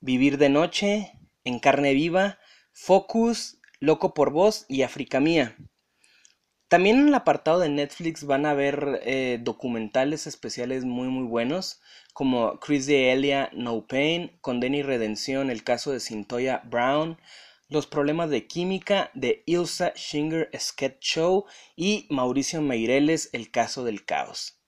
Vivir 0.00 0.38
de 0.38 0.50
Noche, 0.50 1.18
En 1.44 1.58
Carne 1.58 1.94
Viva, 1.94 2.38
Focus, 2.72 3.58
Loco 3.80 4.14
por 4.14 4.30
Voz 4.30 4.66
y 4.68 4.82
África 4.82 5.18
Mía. 5.20 5.56
También 6.68 6.98
en 6.98 7.08
el 7.08 7.14
apartado 7.14 7.60
de 7.60 7.70
Netflix 7.70 8.24
van 8.24 8.44
a 8.44 8.52
ver 8.52 9.00
eh, 9.02 9.38
documentales 9.40 10.26
especiales 10.26 10.84
muy 10.84 11.08
muy 11.08 11.24
buenos 11.24 11.80
como 12.12 12.60
Chris 12.60 12.84
de 12.86 13.12
Elia 13.12 13.48
No 13.54 13.86
Pain, 13.86 14.32
Condena 14.42 14.76
y 14.76 14.82
Redención, 14.82 15.50
el 15.50 15.64
caso 15.64 15.92
de 15.92 16.00
Cintoya 16.00 16.62
Brown, 16.64 17.16
Los 17.68 17.86
problemas 17.86 18.28
de 18.28 18.46
química 18.46 19.10
de 19.14 19.44
Ilsa 19.46 19.92
Shinger 19.94 20.50
Sketch 20.58 21.00
Show 21.00 21.46
y 21.76 22.06
Mauricio 22.10 22.60
Meireles, 22.60 23.30
El 23.32 23.50
caso 23.50 23.84
del 23.84 24.04
caos. 24.04 24.58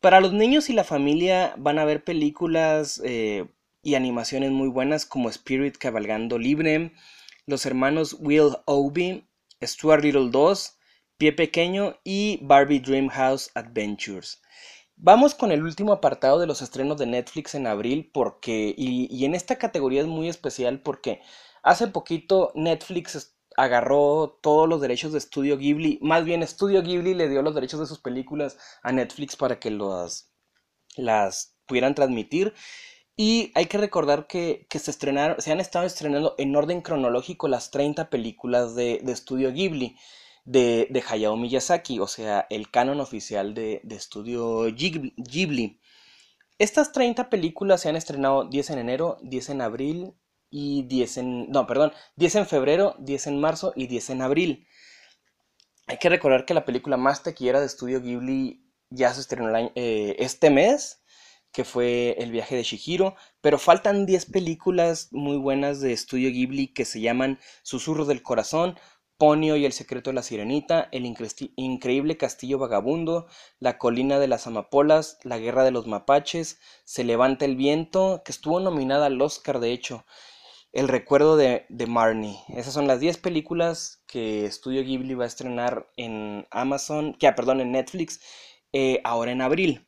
Para 0.00 0.20
los 0.20 0.32
niños 0.32 0.70
y 0.70 0.72
la 0.72 0.84
familia 0.84 1.54
van 1.58 1.78
a 1.78 1.84
ver 1.84 2.04
películas 2.04 3.02
eh, 3.04 3.46
y 3.82 3.96
animaciones 3.96 4.50
muy 4.50 4.68
buenas 4.68 5.04
como 5.04 5.28
Spirit 5.28 5.76
Cabalgando 5.76 6.38
Libre, 6.38 6.92
Los 7.44 7.66
hermanos 7.66 8.16
Will 8.18 8.56
Obie, 8.66 9.26
Stuart 9.62 10.04
Little 10.04 10.30
2, 10.30 10.78
Pie 11.16 11.32
Pequeño 11.32 12.00
y 12.02 12.40
Barbie 12.42 12.80
Dreamhouse 12.80 13.50
Adventures. 13.54 14.42
Vamos 14.96 15.34
con 15.34 15.52
el 15.52 15.62
último 15.62 15.92
apartado 15.92 16.40
de 16.40 16.46
los 16.46 16.60
estrenos 16.60 16.98
de 16.98 17.06
Netflix 17.06 17.54
en 17.54 17.66
abril 17.66 18.10
porque, 18.12 18.74
y, 18.76 19.24
en 19.24 19.34
esta 19.34 19.56
categoría 19.56 20.00
es 20.00 20.08
muy 20.08 20.28
especial 20.28 20.80
porque 20.82 21.20
hace 21.62 21.86
poquito 21.86 22.52
Netflix 22.54 23.36
agarró 23.56 24.38
todos 24.42 24.68
los 24.68 24.80
derechos 24.80 25.12
de 25.12 25.20
Studio 25.20 25.56
Ghibli, 25.56 26.00
más 26.02 26.24
bien 26.24 26.46
Studio 26.46 26.82
Ghibli 26.82 27.14
le 27.14 27.28
dio 27.28 27.42
los 27.42 27.54
derechos 27.54 27.80
de 27.80 27.86
sus 27.86 28.00
películas 28.00 28.58
a 28.82 28.90
Netflix 28.90 29.36
para 29.36 29.60
que 29.60 29.70
las, 29.70 30.32
las 30.96 31.56
pudieran 31.66 31.94
transmitir. 31.94 32.54
Y 33.16 33.52
hay 33.54 33.66
que 33.66 33.78
recordar 33.78 34.26
que, 34.26 34.66
se 34.68 34.90
estrenaron, 34.90 35.40
se 35.40 35.52
han 35.52 35.60
estado 35.60 35.86
estrenando 35.86 36.34
en 36.38 36.56
orden 36.56 36.80
cronológico 36.82 37.46
las 37.46 37.70
30 37.70 38.10
películas 38.10 38.74
de, 38.74 39.00
de 39.04 39.14
Studio 39.14 39.52
Ghibli 39.52 39.96
de, 40.44 41.04
Hayao 41.08 41.36
Miyazaki, 41.36 41.98
o 42.00 42.06
sea, 42.06 42.46
el 42.50 42.70
canon 42.70 43.00
oficial 43.00 43.54
de, 43.54 43.80
estudio 43.90 44.64
Ghibli. 44.64 45.80
Estas 46.58 46.92
30 46.92 47.30
películas 47.30 47.80
se 47.80 47.88
han 47.88 47.96
estrenado 47.96 48.44
10 48.44 48.70
en 48.70 48.78
enero, 48.78 49.18
10 49.22 49.50
en 49.50 49.60
abril 49.60 50.14
y 50.50 50.82
10 50.84 51.16
en... 51.18 51.50
No, 51.50 51.66
perdón, 51.66 51.92
10 52.16 52.36
en 52.36 52.46
febrero, 52.46 52.94
10 53.00 53.26
en 53.26 53.40
marzo 53.40 53.72
y 53.74 53.88
10 53.88 54.10
en 54.10 54.22
abril. 54.22 54.68
Hay 55.86 55.98
que 55.98 56.08
recordar 56.08 56.46
que 56.46 56.54
la 56.54 56.64
película 56.64 56.96
más 56.96 57.22
taquillera 57.22 57.60
de 57.60 57.66
estudio 57.66 58.00
Ghibli 58.00 58.64
ya 58.90 59.12
se 59.12 59.20
estrenó 59.20 59.50
eh, 59.74 60.16
este 60.18 60.50
mes, 60.50 61.02
que 61.52 61.64
fue 61.64 62.16
El 62.18 62.30
viaje 62.30 62.56
de 62.56 62.62
Shihiro, 62.62 63.16
pero 63.40 63.58
faltan 63.58 64.06
10 64.06 64.26
películas 64.26 65.08
muy 65.12 65.36
buenas 65.36 65.80
de 65.80 65.92
estudio 65.92 66.30
Ghibli 66.30 66.68
que 66.68 66.84
se 66.84 67.00
llaman 67.00 67.38
Susurros 67.62 68.08
del 68.08 68.22
Corazón, 68.22 68.78
Ponio 69.16 69.56
y 69.56 69.64
el 69.64 69.72
secreto 69.72 70.10
de 70.10 70.14
la 70.14 70.22
sirenita, 70.22 70.88
El 70.90 71.06
increíble 71.06 72.16
castillo 72.16 72.58
vagabundo, 72.58 73.26
La 73.60 73.78
colina 73.78 74.18
de 74.18 74.28
las 74.28 74.46
amapolas, 74.46 75.18
La 75.22 75.38
guerra 75.38 75.62
de 75.64 75.70
los 75.70 75.86
mapaches, 75.86 76.58
Se 76.84 77.04
levanta 77.04 77.44
el 77.44 77.56
viento, 77.56 78.22
que 78.24 78.32
estuvo 78.32 78.58
nominada 78.60 79.06
al 79.06 79.20
Oscar 79.22 79.60
de 79.60 79.72
hecho, 79.72 80.04
El 80.72 80.88
recuerdo 80.88 81.36
de, 81.36 81.66
Marnie. 81.86 82.38
Esas 82.48 82.74
son 82.74 82.88
las 82.88 82.98
10 82.98 83.18
películas 83.18 84.02
que 84.06 84.50
Studio 84.50 84.82
Ghibli 84.82 85.14
va 85.14 85.24
a 85.24 85.28
estrenar 85.28 85.88
en 85.96 86.46
Amazon, 86.50 87.14
que, 87.14 87.28
ah, 87.28 87.34
perdón, 87.36 87.60
en 87.60 87.72
Netflix, 87.72 88.20
eh, 88.72 89.00
ahora 89.04 89.30
en 89.30 89.42
abril. 89.42 89.86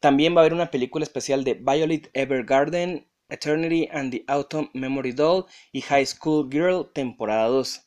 También 0.00 0.34
va 0.34 0.40
a 0.40 0.42
haber 0.42 0.54
una 0.54 0.70
película 0.70 1.02
especial 1.02 1.42
de 1.44 1.54
Violet 1.54 2.10
Evergarden, 2.12 3.08
Eternity 3.28 3.88
and 3.90 4.12
the 4.12 4.24
Autumn 4.28 4.70
Memory 4.74 5.12
Doll 5.12 5.46
y 5.72 5.80
High 5.80 6.06
School 6.06 6.48
Girl, 6.50 6.90
temporada 6.92 7.48
2. 7.48 7.86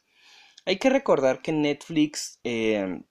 Hay 0.69 0.77
que 0.77 0.91
recordar 0.91 1.41
que 1.41 1.51
Netflix 1.51 2.39
eh, 2.43 3.01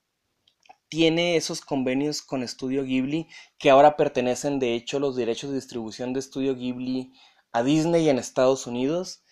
tiene 0.87 1.35
esos 1.35 1.59
convenios 1.59 2.21
con 2.21 2.47
Studio 2.47 2.85
Ghibli 2.85 3.27
que 3.57 3.69
ahora 3.69 3.97
pertenecen 3.97 4.59
de 4.59 4.75
hecho 4.75 4.97
los 4.97 5.17
derechos 5.17 5.49
de 5.49 5.57
distribución 5.57 6.13
de 6.13 6.21
Studio 6.21 6.55
Ghibli 6.55 7.11
a 7.51 7.61
Disney 7.61 8.07
en 8.07 8.17
Estados 8.17 8.65
Unidos 8.65 9.25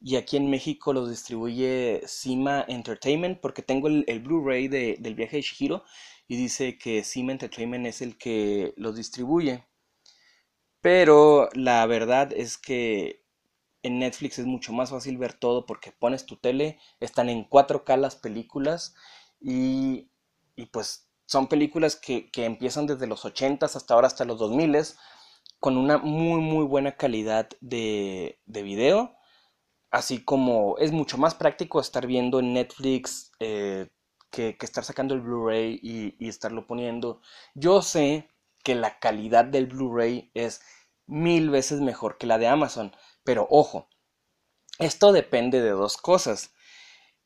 y 0.00 0.16
aquí 0.16 0.38
en 0.38 0.48
México 0.48 0.94
los 0.94 1.10
distribuye 1.10 2.00
Cima 2.06 2.64
Entertainment 2.68 3.38
porque 3.42 3.60
tengo 3.60 3.88
el, 3.88 4.20
Blu-ray 4.20 4.68
del 4.68 5.14
viaje 5.14 5.36
de 5.36 5.42
Shihiro 5.42 5.84
y 6.26 6.38
dice 6.38 6.78
que 6.78 7.04
Cima 7.04 7.32
Entertainment 7.32 7.84
es 7.84 8.00
el 8.00 8.16
que 8.16 8.72
los 8.78 8.96
distribuye. 8.96 9.66
Pero 10.80 11.50
la 11.52 11.84
verdad 11.84 12.32
es 12.32 12.56
que 12.56 13.23
en 13.84 13.98
Netflix 13.98 14.38
es 14.38 14.46
mucho 14.46 14.72
más 14.72 14.90
fácil 14.90 15.18
ver 15.18 15.34
todo 15.34 15.66
porque 15.66 15.92
pones 15.92 16.24
tu 16.26 16.36
tele, 16.36 16.78
están 17.00 17.28
en 17.28 17.48
4K 17.48 17.98
las 17.98 18.16
películas 18.16 18.94
y, 19.40 20.10
pues 20.72 21.10
son 21.26 21.48
películas 21.48 21.94
que, 21.94 22.30
empiezan 22.34 22.86
desde 22.86 23.06
los 23.06 23.24
80s 23.24 23.76
hasta 23.76 23.94
ahora, 23.94 24.06
hasta 24.06 24.24
los 24.24 24.40
2000s, 24.40 24.96
con 25.60 25.76
una 25.76 25.98
muy 25.98 26.40
muy 26.40 26.64
buena 26.64 26.96
calidad 26.96 27.48
de, 27.60 28.40
de 28.46 28.62
video. 28.62 29.16
Así 29.90 30.24
como 30.24 30.76
es 30.78 30.90
mucho 30.92 31.18
más 31.18 31.34
práctico 31.34 31.80
estar 31.80 32.06
viendo 32.06 32.40
en 32.40 32.54
Netflix 32.54 33.32
eh, 33.38 33.90
que, 34.30 34.56
estar 34.60 34.84
sacando 34.84 35.14
el 35.14 35.20
Blu-ray 35.20 35.78
y, 35.82 36.16
y 36.18 36.28
estarlo 36.28 36.66
poniendo. 36.66 37.20
Yo 37.54 37.82
sé 37.82 38.30
que 38.64 38.74
la 38.74 38.98
calidad 38.98 39.44
del 39.44 39.66
Blu-ray 39.66 40.30
es 40.34 40.62
mil 41.06 41.50
veces 41.50 41.80
mejor 41.80 42.16
que 42.18 42.26
la 42.26 42.38
de 42.38 42.48
Amazon. 42.48 42.92
Pero 43.24 43.46
ojo, 43.50 43.88
esto 44.78 45.12
depende 45.12 45.60
de 45.60 45.70
dos 45.70 45.96
cosas. 45.96 46.52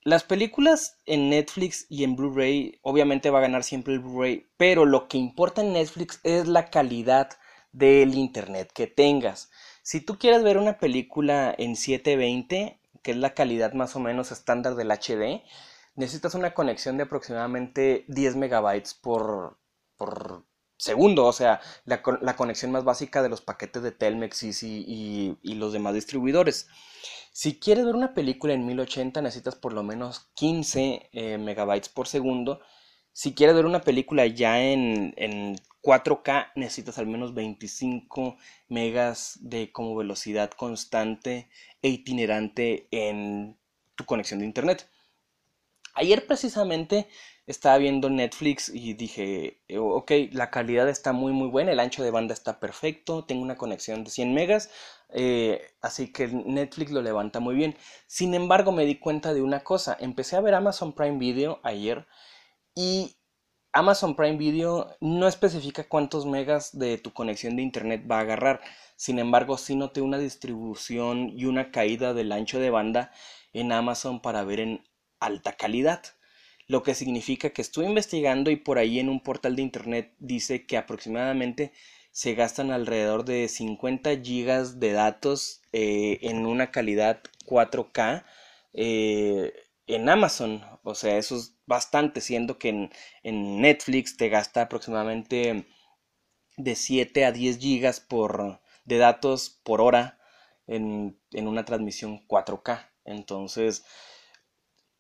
Las 0.02 0.22
películas 0.24 0.98
en 1.06 1.28
Netflix 1.28 1.86
y 1.90 2.04
en 2.04 2.16
Blu-ray, 2.16 2.78
obviamente 2.82 3.30
va 3.30 3.38
a 3.38 3.42
ganar 3.42 3.64
siempre 3.64 3.94
el 3.94 4.00
Blu-ray, 4.00 4.48
pero 4.56 4.86
lo 4.86 5.08
que 5.08 5.18
importa 5.18 5.60
en 5.60 5.72
Netflix 5.72 6.20
es 6.22 6.46
la 6.46 6.70
calidad 6.70 7.30
del 7.72 8.14
internet 8.14 8.70
que 8.72 8.86
tengas. 8.86 9.50
Si 9.82 10.00
tú 10.00 10.18
quieres 10.18 10.42
ver 10.42 10.56
una 10.56 10.78
película 10.78 11.54
en 11.58 11.76
720, 11.76 12.80
que 13.02 13.10
es 13.10 13.16
la 13.16 13.34
calidad 13.34 13.72
más 13.72 13.96
o 13.96 14.00
menos 14.00 14.30
estándar 14.32 14.76
del 14.76 14.90
HD, 14.90 15.42
necesitas 15.94 16.34
una 16.34 16.54
conexión 16.54 16.96
de 16.96 17.02
aproximadamente 17.02 18.04
10 18.08 18.36
megabytes 18.36 18.94
por, 18.94 19.58
por 19.96 20.44
segundo, 20.78 21.26
o 21.26 21.32
sea, 21.32 21.60
la, 21.84 22.02
conexión 22.36 22.72
más 22.72 22.84
básica 22.84 23.22
de 23.22 23.28
los 23.28 23.40
paquetes 23.40 23.82
de 23.82 23.92
Telmex 23.92 24.42
y, 24.62 25.36
y, 25.42 25.54
los 25.54 25.72
demás 25.72 25.94
distribuidores. 25.94 26.68
Si 27.32 27.58
quieres 27.58 27.84
ver 27.84 27.94
una 27.94 28.14
película 28.14 28.54
en 28.54 28.66
1080 28.66 29.20
necesitas 29.22 29.56
por 29.56 29.72
lo 29.72 29.82
menos 29.82 30.30
15 30.34 31.10
eh, 31.12 31.38
megabytes 31.38 31.88
por 31.88 32.08
segundo. 32.08 32.60
Si 33.12 33.34
quieres 33.34 33.56
ver 33.56 33.66
una 33.66 33.80
película 33.80 34.26
ya 34.26 34.60
en, 34.60 35.14
en 35.16 35.56
4K 35.82 36.52
necesitas 36.56 36.98
al 36.98 37.06
menos 37.06 37.34
25 37.34 38.36
megas 38.68 39.38
de 39.40 39.72
como 39.72 39.96
velocidad 39.96 40.50
constante 40.50 41.48
e 41.82 41.88
itinerante 41.88 42.88
en 42.90 43.56
tu 43.96 44.04
conexión 44.04 44.40
de 44.40 44.46
internet. 44.46 44.88
Ayer 45.98 46.26
precisamente 46.28 47.08
estaba 47.48 47.76
viendo 47.76 48.08
Netflix 48.08 48.68
y 48.68 48.94
dije, 48.94 49.60
ok, 49.76 50.12
la 50.30 50.48
calidad 50.48 50.88
está 50.88 51.12
muy 51.12 51.32
muy 51.32 51.48
buena, 51.48 51.72
el 51.72 51.80
ancho 51.80 52.04
de 52.04 52.12
banda 52.12 52.34
está 52.34 52.60
perfecto, 52.60 53.24
tengo 53.24 53.42
una 53.42 53.56
conexión 53.56 54.04
de 54.04 54.10
100 54.10 54.32
megas, 54.32 54.70
eh, 55.08 55.60
así 55.80 56.12
que 56.12 56.28
Netflix 56.28 56.92
lo 56.92 57.02
levanta 57.02 57.40
muy 57.40 57.56
bien. 57.56 57.76
Sin 58.06 58.34
embargo, 58.34 58.70
me 58.70 58.84
di 58.84 59.00
cuenta 59.00 59.34
de 59.34 59.42
una 59.42 59.64
cosa, 59.64 59.96
empecé 59.98 60.36
a 60.36 60.40
ver 60.40 60.54
Amazon 60.54 60.92
Prime 60.92 61.18
Video 61.18 61.58
ayer 61.64 62.06
y 62.76 63.16
Amazon 63.72 64.14
Prime 64.14 64.36
Video 64.36 64.96
no 65.00 65.26
especifica 65.26 65.88
cuántos 65.88 66.26
megas 66.26 66.78
de 66.78 66.96
tu 66.96 67.12
conexión 67.12 67.56
de 67.56 67.62
internet 67.62 68.06
va 68.08 68.18
a 68.18 68.20
agarrar. 68.20 68.60
Sin 68.94 69.18
embargo, 69.18 69.58
sí 69.58 69.74
noté 69.74 70.00
una 70.00 70.18
distribución 70.18 71.30
y 71.30 71.46
una 71.46 71.72
caída 71.72 72.14
del 72.14 72.30
ancho 72.30 72.60
de 72.60 72.70
banda 72.70 73.10
en 73.52 73.72
Amazon 73.72 74.20
para 74.22 74.44
ver 74.44 74.60
en 74.60 74.84
alta 75.20 75.52
calidad. 75.52 76.02
Lo 76.66 76.82
que 76.82 76.94
significa 76.94 77.50
que 77.50 77.62
estuve 77.62 77.86
investigando 77.86 78.50
y 78.50 78.56
por 78.56 78.78
ahí 78.78 78.98
en 78.98 79.08
un 79.08 79.20
portal 79.20 79.56
de 79.56 79.62
internet 79.62 80.14
dice 80.18 80.66
que 80.66 80.76
aproximadamente 80.76 81.72
se 82.12 82.34
gastan 82.34 82.70
alrededor 82.72 83.24
de 83.24 83.48
50 83.48 84.16
gigas 84.22 84.80
de 84.80 84.92
datos 84.92 85.62
eh, 85.72 86.18
en 86.22 86.46
una 86.46 86.70
calidad 86.70 87.22
4K 87.46 88.24
eh, 88.74 89.52
en 89.86 90.08
Amazon. 90.08 90.62
O 90.82 90.94
sea, 90.94 91.16
eso 91.16 91.36
es 91.36 91.56
bastante, 91.66 92.20
siendo 92.20 92.58
que 92.58 92.90
en, 93.22 93.60
Netflix 93.60 94.16
te 94.16 94.28
gasta 94.28 94.62
aproximadamente 94.62 95.66
de 96.56 96.74
7 96.74 97.24
a 97.24 97.32
10 97.32 97.58
gigas 97.58 98.00
por, 98.00 98.60
de 98.84 98.98
datos 98.98 99.60
por 99.62 99.80
hora 99.80 100.18
en, 100.66 101.18
en 101.32 101.48
una 101.48 101.64
transmisión 101.64 102.26
4K. 102.26 102.90
Entonces, 103.04 103.84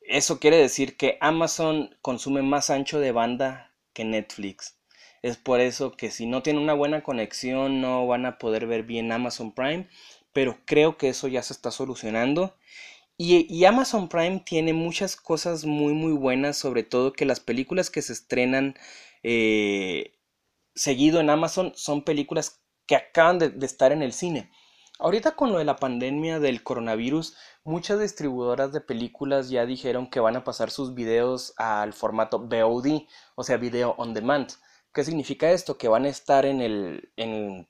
eso 0.08 0.40
quiere 0.40 0.56
decir 0.56 0.96
que 0.96 1.18
Amazon 1.20 1.96
consume 2.02 2.42
más 2.42 2.70
ancho 2.70 3.00
de 3.00 3.12
banda 3.12 3.72
que 3.92 4.04
Netflix. 4.04 4.78
Es 5.22 5.36
por 5.36 5.60
eso 5.60 5.92
que 5.96 6.10
si 6.10 6.26
no 6.26 6.42
tienen 6.42 6.62
una 6.62 6.74
buena 6.74 7.02
conexión 7.02 7.80
no 7.80 8.06
van 8.06 8.26
a 8.26 8.38
poder 8.38 8.66
ver 8.66 8.84
bien 8.84 9.12
Amazon 9.12 9.52
Prime, 9.52 9.88
pero 10.32 10.58
creo 10.64 10.96
que 10.96 11.08
eso 11.08 11.28
ya 11.28 11.42
se 11.42 11.52
está 11.52 11.70
solucionando 11.70 12.56
y, 13.20 13.64
Amazon 13.64 14.08
Prime 14.08 14.42
tiene 14.46 14.72
muchas 14.72 15.16
cosas 15.16 15.64
muy 15.64 15.92
muy 15.92 16.12
buenas, 16.12 16.56
sobre 16.56 16.84
todo 16.84 17.12
que 17.12 17.26
las 17.26 17.40
películas 17.40 17.90
que 17.90 18.00
se 18.00 18.12
estrenan 18.12 18.76
eh, 19.24 20.14
seguido 20.76 21.20
en 21.20 21.30
Amazon 21.30 21.72
son 21.74 22.02
películas 22.04 22.62
que 22.86 22.94
acaban 22.96 23.38
de, 23.40 23.52
estar 23.66 23.90
en 23.92 24.02
el 24.02 24.12
cine. 24.12 24.50
Ahorita 24.98 25.36
con 25.36 25.52
lo 25.52 25.58
de 25.58 25.64
la 25.64 25.76
pandemia 25.76 26.40
del 26.40 26.64
coronavirus, 26.64 27.36
muchas 27.62 28.00
distribuidoras 28.00 28.72
de 28.72 28.80
películas 28.80 29.48
ya 29.48 29.64
dijeron 29.64 30.10
que 30.10 30.18
van 30.18 30.36
a 30.36 30.42
pasar 30.42 30.70
sus 30.70 30.94
videos 30.94 31.54
al 31.56 31.92
formato 31.92 32.40
VOD, 32.40 33.06
o 33.36 33.44
sea, 33.44 33.58
video 33.58 33.94
on 33.98 34.12
demand. 34.12 34.48
¿Qué 34.92 35.04
significa 35.04 35.50
esto? 35.52 35.78
Que 35.78 35.86
van 35.86 36.04
a 36.04 36.08
estar 36.08 36.46
en 36.46 36.60
el, 36.60 37.12
en 37.16 37.68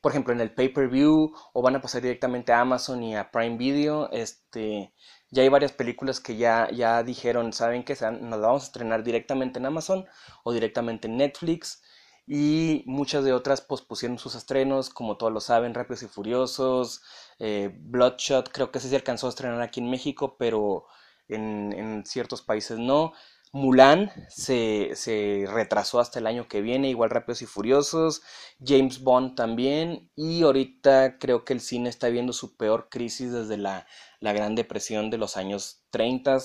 por 0.00 0.10
ejemplo, 0.12 0.32
en 0.32 0.40
el 0.40 0.52
pay-per-view 0.52 1.32
o 1.52 1.62
van 1.62 1.76
a 1.76 1.80
pasar 1.80 2.02
directamente 2.02 2.52
a 2.52 2.60
Amazon 2.60 3.02
y 3.02 3.14
a 3.14 3.30
Prime 3.30 3.56
Video. 3.56 4.10
Este, 4.10 4.92
ya 5.30 5.42
hay 5.42 5.48
varias 5.48 5.72
películas 5.72 6.18
que 6.20 6.36
ya, 6.36 6.68
ya 6.72 7.02
dijeron, 7.02 7.52
saben 7.52 7.84
que 7.84 7.94
nos 8.20 8.40
vamos 8.40 8.62
a 8.62 8.66
estrenar 8.66 9.04
directamente 9.04 9.58
en 9.58 9.66
Amazon 9.66 10.06
o 10.44 10.52
directamente 10.52 11.08
en 11.08 11.18
Netflix. 11.18 11.82
Y 12.26 12.84
muchas 12.86 13.24
de 13.24 13.32
otras 13.32 13.60
pospusieron 13.60 14.18
sus 14.18 14.34
estrenos, 14.34 14.90
como 14.90 15.16
todos 15.16 15.32
lo 15.32 15.40
saben, 15.40 15.74
Rápidos 15.74 16.02
y 16.04 16.08
Furiosos, 16.08 17.02
eh, 17.38 17.70
Bloodshot, 17.80 18.50
creo 18.52 18.70
que 18.70 18.80
sí 18.80 18.88
se 18.88 18.96
alcanzó 18.96 19.26
a 19.26 19.30
estrenar 19.30 19.60
aquí 19.60 19.80
en 19.80 19.90
México, 19.90 20.36
pero 20.38 20.86
en, 21.28 21.72
en 21.72 22.06
ciertos 22.06 22.42
países 22.42 22.78
no. 22.78 23.12
Mulan 23.54 24.10
se, 24.30 24.92
se, 24.94 25.44
retrasó 25.46 26.00
hasta 26.00 26.18
el 26.18 26.26
año 26.26 26.48
que 26.48 26.62
viene, 26.62 26.88
igual 26.88 27.10
Rápidos 27.10 27.42
y 27.42 27.46
Furiosos, 27.46 28.22
James 28.64 29.02
Bond 29.02 29.34
también, 29.34 30.10
y 30.16 30.42
ahorita 30.42 31.18
creo 31.18 31.44
que 31.44 31.52
el 31.52 31.60
cine 31.60 31.90
está 31.90 32.08
viendo 32.08 32.32
su 32.32 32.56
peor 32.56 32.88
crisis 32.90 33.30
desde 33.30 33.58
la, 33.58 33.86
la 34.20 34.32
Gran 34.32 34.54
Depresión 34.54 35.10
de 35.10 35.18
los 35.18 35.36
años 35.36 35.84
30 35.90 36.38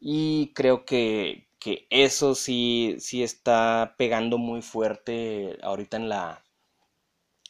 y 0.00 0.52
creo 0.54 0.84
que, 0.84 1.47
que, 1.58 1.86
eso 1.90 2.34
sí, 2.34 2.96
sí 3.00 3.22
está 3.22 3.94
pegando 3.98 4.38
muy 4.38 4.62
fuerte 4.62 5.58
ahorita 5.62 5.96
en 5.96 6.08
la 6.08 6.44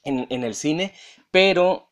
en, 0.05 0.27
en 0.31 0.44
el 0.44 0.55
cine, 0.55 0.94
pero 1.31 1.88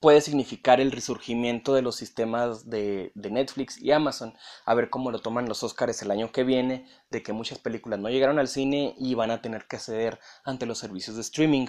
puede 0.00 0.22
significar 0.22 0.80
el 0.80 0.92
resurgimiento 0.92 1.74
de 1.74 1.82
los 1.82 1.96
sistemas 1.96 2.68
de, 2.68 3.12
Netflix 3.14 3.78
y 3.80 3.92
Amazon. 3.92 4.34
A 4.64 4.74
ver 4.74 4.88
cómo 4.90 5.10
lo 5.10 5.20
toman 5.20 5.48
los 5.48 5.62
Oscars 5.62 6.02
el 6.02 6.10
año 6.10 6.32
que 6.32 6.42
viene, 6.42 6.86
de 7.10 7.22
que 7.22 7.34
muchas 7.34 7.58
películas 7.58 8.00
no 8.00 8.08
llegaron 8.08 8.38
al 8.38 8.48
cine 8.48 8.94
y 8.98 9.14
van 9.14 9.30
a 9.30 9.42
tener 9.42 9.66
que 9.68 9.78
ceder 9.78 10.18
ante 10.44 10.66
los 10.66 10.78
servicios 10.78 11.16
de 11.16 11.22
streaming. 11.22 11.66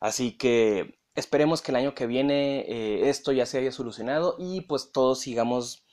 Así 0.00 0.36
que 0.36 1.00
esperemos 1.14 1.62
que 1.62 1.72
el 1.72 1.76
año 1.76 1.94
que 1.94 2.06
viene 2.06 2.60
eh, 2.68 3.08
esto 3.08 3.32
ya 3.32 3.46
se 3.46 3.58
haya 3.58 3.72
solucionado 3.72 4.36
y 4.38 4.62
pues 4.62 4.90
todos 4.92 5.20
sigamos 5.20 5.84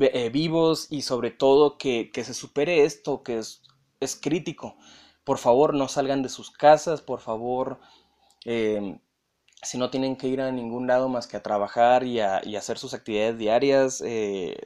eh, 0.00 0.30
vivos 0.30 0.88
y 0.90 1.02
sobre 1.02 1.30
todo 1.30 1.78
que, 1.78 2.10
se 2.14 2.34
supere 2.34 2.84
esto 2.84 3.22
que 3.22 3.38
es, 3.38 3.62
es, 4.00 4.16
crítico. 4.16 4.76
Por 5.24 5.38
favor 5.38 5.74
no 5.74 5.88
salgan 5.88 6.22
de 6.22 6.28
sus 6.28 6.50
casas, 6.50 7.02
por 7.02 7.20
favor... 7.20 7.80
Eh, 8.44 8.98
si 9.62 9.78
no 9.78 9.90
tienen 9.90 10.16
que 10.16 10.28
ir 10.28 10.40
a 10.40 10.52
ningún 10.52 10.86
lado 10.86 11.08
más 11.08 11.26
que 11.26 11.36
a 11.36 11.42
trabajar 11.42 12.04
y 12.04 12.20
a, 12.20 12.38
hacer 12.56 12.78
sus 12.78 12.94
actividades 12.94 13.38
diarias, 13.38 14.02
eh, 14.04 14.56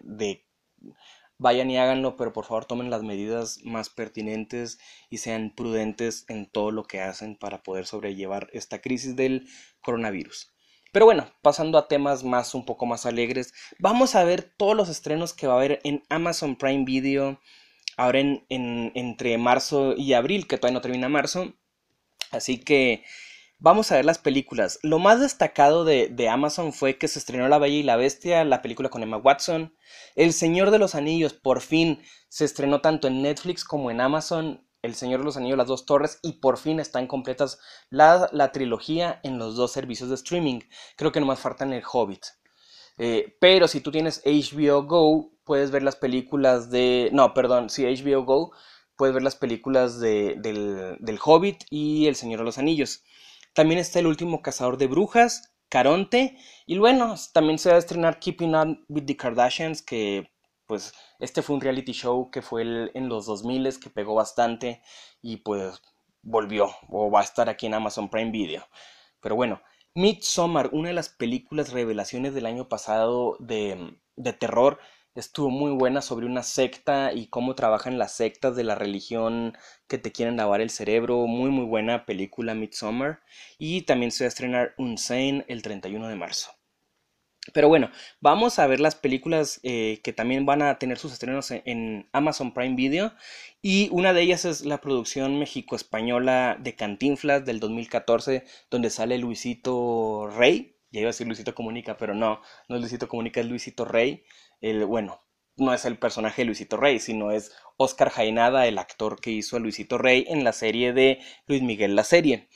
vayan 1.38 1.70
y 1.70 1.78
háganlo, 1.78 2.16
pero 2.16 2.32
por 2.32 2.44
favor 2.44 2.66
tomen 2.66 2.90
las 2.90 3.02
medidas 3.02 3.60
más 3.64 3.88
pertinentes 3.88 4.78
y 5.08 5.18
sean 5.18 5.54
prudentes 5.56 6.26
en 6.28 6.50
todo 6.50 6.70
lo 6.70 6.84
que 6.84 7.00
hacen 7.00 7.36
para 7.36 7.62
poder 7.62 7.86
sobrellevar 7.86 8.48
esta 8.52 8.80
crisis 8.80 9.16
del 9.16 9.48
coronavirus. 9.80 10.52
Pero 10.92 11.04
bueno, 11.04 11.26
pasando 11.42 11.78
a 11.78 11.88
temas 11.88 12.24
más 12.24 12.54
un 12.54 12.64
poco 12.64 12.86
más 12.86 13.06
alegres, 13.06 13.52
vamos 13.78 14.14
a 14.14 14.24
ver 14.24 14.42
todos 14.56 14.76
los 14.76 14.88
estrenos 14.88 15.32
que 15.32 15.46
va 15.46 15.54
a 15.54 15.56
haber 15.56 15.80
en 15.84 16.02
Amazon 16.08 16.56
Prime 16.56 16.84
Video 16.84 17.40
ahora 17.96 18.20
en, 18.20 18.44
entre 18.48 19.36
marzo 19.38 19.94
y 19.96 20.14
abril, 20.14 20.46
que 20.46 20.56
todavía 20.56 20.74
no 20.74 20.80
termina 20.80 21.08
marzo. 21.08 21.52
Así 22.30 22.58
que 22.58 23.04
Vamos 23.62 23.92
a 23.92 23.96
ver 23.96 24.06
las 24.06 24.16
películas. 24.16 24.78
Lo 24.82 24.98
más 24.98 25.20
destacado 25.20 25.84
de, 25.84 26.28
Amazon 26.30 26.72
fue 26.72 26.96
que 26.96 27.08
se 27.08 27.18
estrenó 27.18 27.46
La 27.46 27.58
Bella 27.58 27.76
y 27.76 27.82
la 27.82 27.96
Bestia, 27.96 28.42
la 28.42 28.62
película 28.62 28.88
con 28.88 29.02
Emma 29.02 29.18
Watson. 29.18 29.74
El 30.16 30.32
Señor 30.32 30.70
de 30.70 30.78
los 30.78 30.94
Anillos, 30.94 31.34
por 31.34 31.60
fin, 31.60 32.00
se 32.30 32.46
estrenó 32.46 32.80
tanto 32.80 33.06
en 33.06 33.20
Netflix 33.20 33.62
como 33.64 33.90
en 33.90 34.00
Amazon. 34.00 34.66
El 34.82 34.94
Señor 34.94 35.20
de 35.20 35.26
los 35.26 35.36
Anillos, 35.36 35.58
las 35.58 35.68
dos 35.68 35.86
torres, 35.86 36.18
y 36.22 36.34
por 36.34 36.58
fin 36.58 36.80
están 36.80 37.06
completas 37.06 37.58
la, 37.90 38.50
trilogía 38.52 39.20
en 39.22 39.38
los 39.38 39.56
dos 39.56 39.72
servicios 39.72 40.08
de 40.08 40.14
streaming. 40.14 40.60
Creo 40.96 41.12
que 41.12 41.20
nomás 41.20 41.40
faltan 41.40 41.72
el 41.72 41.82
Hobbit. 41.90 42.24
Eh, 42.98 43.36
pero 43.40 43.68
si 43.68 43.80
tú 43.80 43.90
tienes 43.90 44.22
HBO 44.24 44.84
Go, 44.84 45.32
puedes 45.44 45.70
ver 45.70 45.82
las 45.82 45.96
películas 45.96 46.70
de... 46.70 47.10
No, 47.12 47.34
perdón, 47.34 47.70
si 47.70 47.84
HBO 47.84 48.24
Go, 48.24 48.52
puedes 48.96 49.14
ver 49.14 49.22
las 49.22 49.36
películas 49.36 50.00
de, 50.00 50.36
del, 50.38 50.96
del 51.00 51.18
Hobbit 51.22 51.64
y 51.70 52.06
El 52.06 52.16
Señor 52.16 52.40
de 52.40 52.44
los 52.44 52.58
Anillos. 52.58 53.02
También 53.54 53.80
está 53.80 53.98
El 53.98 54.06
último 54.06 54.42
cazador 54.42 54.76
de 54.76 54.86
brujas, 54.86 55.52
Caronte. 55.68 56.36
Y 56.66 56.78
bueno, 56.78 57.14
también 57.32 57.58
se 57.58 57.70
va 57.70 57.76
a 57.76 57.78
estrenar 57.78 58.18
Keeping 58.18 58.54
Up 58.54 58.84
with 58.88 59.06
the 59.06 59.16
Kardashians, 59.16 59.82
que 59.82 60.30
pues 60.70 60.94
este 61.18 61.42
fue 61.42 61.56
un 61.56 61.62
reality 61.62 61.90
show 61.90 62.30
que 62.30 62.42
fue 62.42 62.62
en 62.62 63.08
los 63.08 63.26
2000 63.26 63.80
que 63.80 63.90
pegó 63.90 64.14
bastante 64.14 64.82
y 65.20 65.38
pues 65.38 65.82
volvió 66.22 66.70
o 66.88 67.10
va 67.10 67.22
a 67.22 67.24
estar 67.24 67.48
aquí 67.48 67.66
en 67.66 67.74
Amazon 67.74 68.08
Prime 68.08 68.30
Video. 68.30 68.68
Pero 69.20 69.34
bueno, 69.34 69.60
Midsommar, 69.96 70.70
una 70.72 70.90
de 70.90 70.94
las 70.94 71.08
películas 71.08 71.72
revelaciones 71.72 72.34
del 72.34 72.46
año 72.46 72.68
pasado 72.68 73.36
de, 73.40 73.98
de 74.14 74.32
terror, 74.32 74.78
estuvo 75.16 75.50
muy 75.50 75.72
buena 75.72 76.02
sobre 76.02 76.26
una 76.26 76.44
secta 76.44 77.12
y 77.12 77.26
cómo 77.26 77.56
trabajan 77.56 77.98
las 77.98 78.12
sectas 78.12 78.54
de 78.54 78.62
la 78.62 78.76
religión 78.76 79.58
que 79.88 79.98
te 79.98 80.12
quieren 80.12 80.36
lavar 80.36 80.60
el 80.60 80.70
cerebro. 80.70 81.26
Muy 81.26 81.50
muy 81.50 81.64
buena 81.64 82.06
película 82.06 82.54
Midsommar. 82.54 83.22
Y 83.58 83.82
también 83.82 84.12
se 84.12 84.22
va 84.22 84.26
a 84.26 84.28
estrenar 84.28 84.74
Unsane 84.78 85.44
el 85.48 85.62
31 85.62 86.06
de 86.06 86.14
marzo. 86.14 86.59
Pero 87.52 87.68
bueno, 87.68 87.90
vamos 88.20 88.58
a 88.58 88.66
ver 88.66 88.80
las 88.80 88.94
películas 88.94 89.60
eh, 89.62 90.00
que 90.02 90.12
también 90.12 90.46
van 90.46 90.62
a 90.62 90.78
tener 90.78 90.98
sus 90.98 91.12
estrenos 91.12 91.50
en, 91.50 92.08
Amazon 92.12 92.52
Prime 92.54 92.76
Video. 92.76 93.12
Y 93.62 93.88
una 93.92 94.12
de 94.12 94.22
ellas 94.22 94.44
es 94.44 94.64
la 94.64 94.80
producción 94.80 95.38
México-Española 95.38 96.56
de 96.60 96.76
Cantinflas 96.76 97.44
del 97.44 97.60
2014, 97.60 98.44
donde 98.70 98.90
sale 98.90 99.18
Luisito 99.18 100.28
Rey. 100.28 100.76
Ya 100.92 101.00
iba 101.00 101.08
a 101.08 101.12
decir 101.12 101.26
Luisito 101.26 101.54
Comunica, 101.54 101.96
pero 101.96 102.14
no, 102.14 102.40
no 102.68 102.76
es 102.76 102.80
Luisito 102.80 103.08
Comunica, 103.08 103.40
es 103.40 103.46
Luisito 103.46 103.84
Rey 103.84 104.24
el, 104.60 104.84
bueno, 104.84 105.22
no 105.56 105.74
es 105.74 105.84
el 105.84 105.98
personaje 105.98 106.42
de 106.42 106.46
Luisito 106.46 106.76
Rey, 106.76 106.98
sino 106.98 107.32
es 107.32 107.52
Oscar 107.76 108.10
Jainada, 108.10 108.66
el 108.66 108.78
actor 108.78 109.20
que 109.20 109.30
hizo 109.30 109.56
a 109.56 109.60
Luisito 109.60 109.98
Rey 109.98 110.24
en 110.28 110.44
la 110.44 110.52
serie 110.52 110.92
de 110.92 111.20
Luis 111.46 111.62
Miguel 111.62 111.96
la 111.96 112.04
serie. 112.04 112.48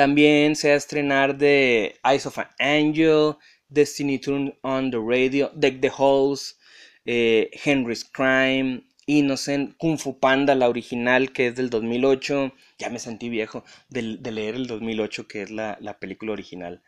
También 0.00 0.56
se 0.56 0.68
va 0.68 0.74
a 0.74 0.78
estrenar 0.78 1.36
de 1.36 2.00
Eyes 2.10 2.24
of 2.24 2.38
an 2.38 2.48
Angel, 2.58 3.36
Destiny 3.68 4.18
Tune 4.18 4.58
on 4.62 4.90
the 4.90 4.96
Radio, 4.98 5.50
Deck 5.54 5.82
the 5.82 5.90
Halls, 5.90 6.58
eh, 7.04 7.50
Henry's 7.62 8.02
Crime, 8.02 8.82
Innocent, 9.04 9.76
Kung 9.76 9.98
Fu 9.98 10.18
Panda, 10.18 10.54
la 10.54 10.70
original 10.70 11.32
que 11.32 11.48
es 11.48 11.54
del 11.54 11.68
2008. 11.68 12.54
Ya 12.78 12.88
me 12.88 12.98
sentí 12.98 13.28
viejo 13.28 13.62
de, 13.90 14.00
leer 14.00 14.54
el 14.54 14.66
2008 14.68 15.28
que 15.28 15.42
es 15.42 15.50
la, 15.50 15.76
película 16.00 16.32
original. 16.32 16.82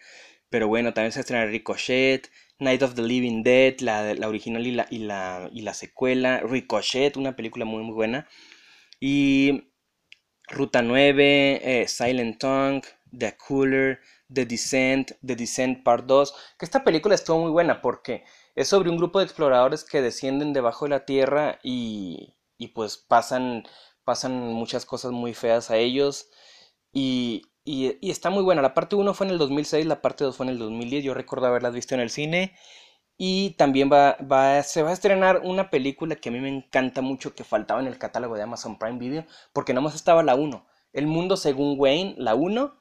Pero 0.48 0.68
bueno, 0.68 0.94
también 0.94 1.12
se 1.12 1.20
estrena 1.20 1.44
Ricochet, 1.44 2.31
Night 2.61 2.83
of 2.83 2.94
the 2.94 3.03
Living 3.03 3.42
Dead, 3.42 3.79
la, 3.81 4.14
la 4.14 4.27
original 4.27 4.66
y 4.66 4.70
la, 4.70 4.87
y, 4.88 5.01
la, 5.01 5.51
y 5.53 5.61
la 5.61 5.75
secuela, 5.75 6.40
Ricochet, 6.40 7.18
una 7.18 7.37
película 7.37 7.66
muy 7.66 7.83
muy 7.83 7.92
buena. 7.92 8.27
Y 9.01 9.64
Ruta 10.48 10.81
9, 10.81 11.61
eh, 11.62 11.88
Silent 11.88 12.38
Tongue, 12.38 12.83
The 13.16 13.37
Cooler, 13.37 14.01
The 14.33 14.46
Descent, 14.46 15.12
The 15.25 15.37
Descent 15.37 15.83
Part 15.85 16.07
2, 16.07 16.35
que 16.59 16.64
esta 16.64 16.85
película 16.85 17.14
estuvo 17.14 17.40
muy 17.40 17.51
buena 17.51 17.83
porque 17.83 18.25
es 18.55 18.68
sobre 18.68 18.90
un 18.90 18.96
grupo 18.96 19.18
de 19.18 19.25
exploradores 19.25 19.85
que 19.85 20.03
descienden 20.03 20.53
debajo 20.53 20.85
de 20.85 20.90
la 20.90 21.05
tierra 21.05 21.59
y, 21.62 22.37
y 22.59 22.68
pues 22.68 22.96
pasan, 22.96 23.64
pasan 24.05 24.33
muchas 24.53 24.87
cosas 24.87 25.12
muy 25.12 25.35
feas 25.35 25.70
a 25.70 25.77
ellos 25.77 26.29
y, 26.92 27.42
y, 27.64 28.11
está 28.11 28.31
muy 28.31 28.42
buena. 28.42 28.62
La 28.62 28.75
parte 28.75 28.96
1 28.96 29.14
fue 29.14 29.27
en 29.27 29.33
el 29.33 29.38
2006, 29.38 29.87
la 29.87 30.03
parte 30.03 30.25
2 30.25 30.37
fue 30.37 30.46
en 30.46 30.53
el 30.53 30.59
2010, 30.59 31.05
yo 31.05 31.14
recuerdo 31.14 31.46
haberla 31.46 31.70
visto 31.70 31.94
en 31.94 32.01
el 32.01 32.11
cine 32.11 32.55
y 33.16 33.51
también 33.51 33.90
va, 33.92 34.16
va, 34.20 34.62
se 34.62 34.83
va 34.83 34.90
a 34.90 34.92
estrenar 34.94 35.42
una 35.44 35.70
película 35.70 36.16
que 36.16 36.29
a 36.29 36.33
mí 36.33 36.40
me 36.40 36.48
encanta 36.48 37.03
mucho 37.03 37.35
que 37.35 37.44
faltaba 37.44 37.81
en 37.81 37.87
el 37.87 37.98
catálogo 37.98 38.37
de 38.37 38.42
Amazon 38.42 38.79
Prime 38.79 38.98
Video 38.98 39.25
porque 39.53 39.75
más 39.75 39.94
estaba 39.94 40.22
la 40.22 40.35
1. 40.35 40.66
El 40.92 41.07
mundo 41.07 41.37
según 41.37 41.77
Wayne, 41.79 42.14
la 42.18 42.35
1, 42.35 42.75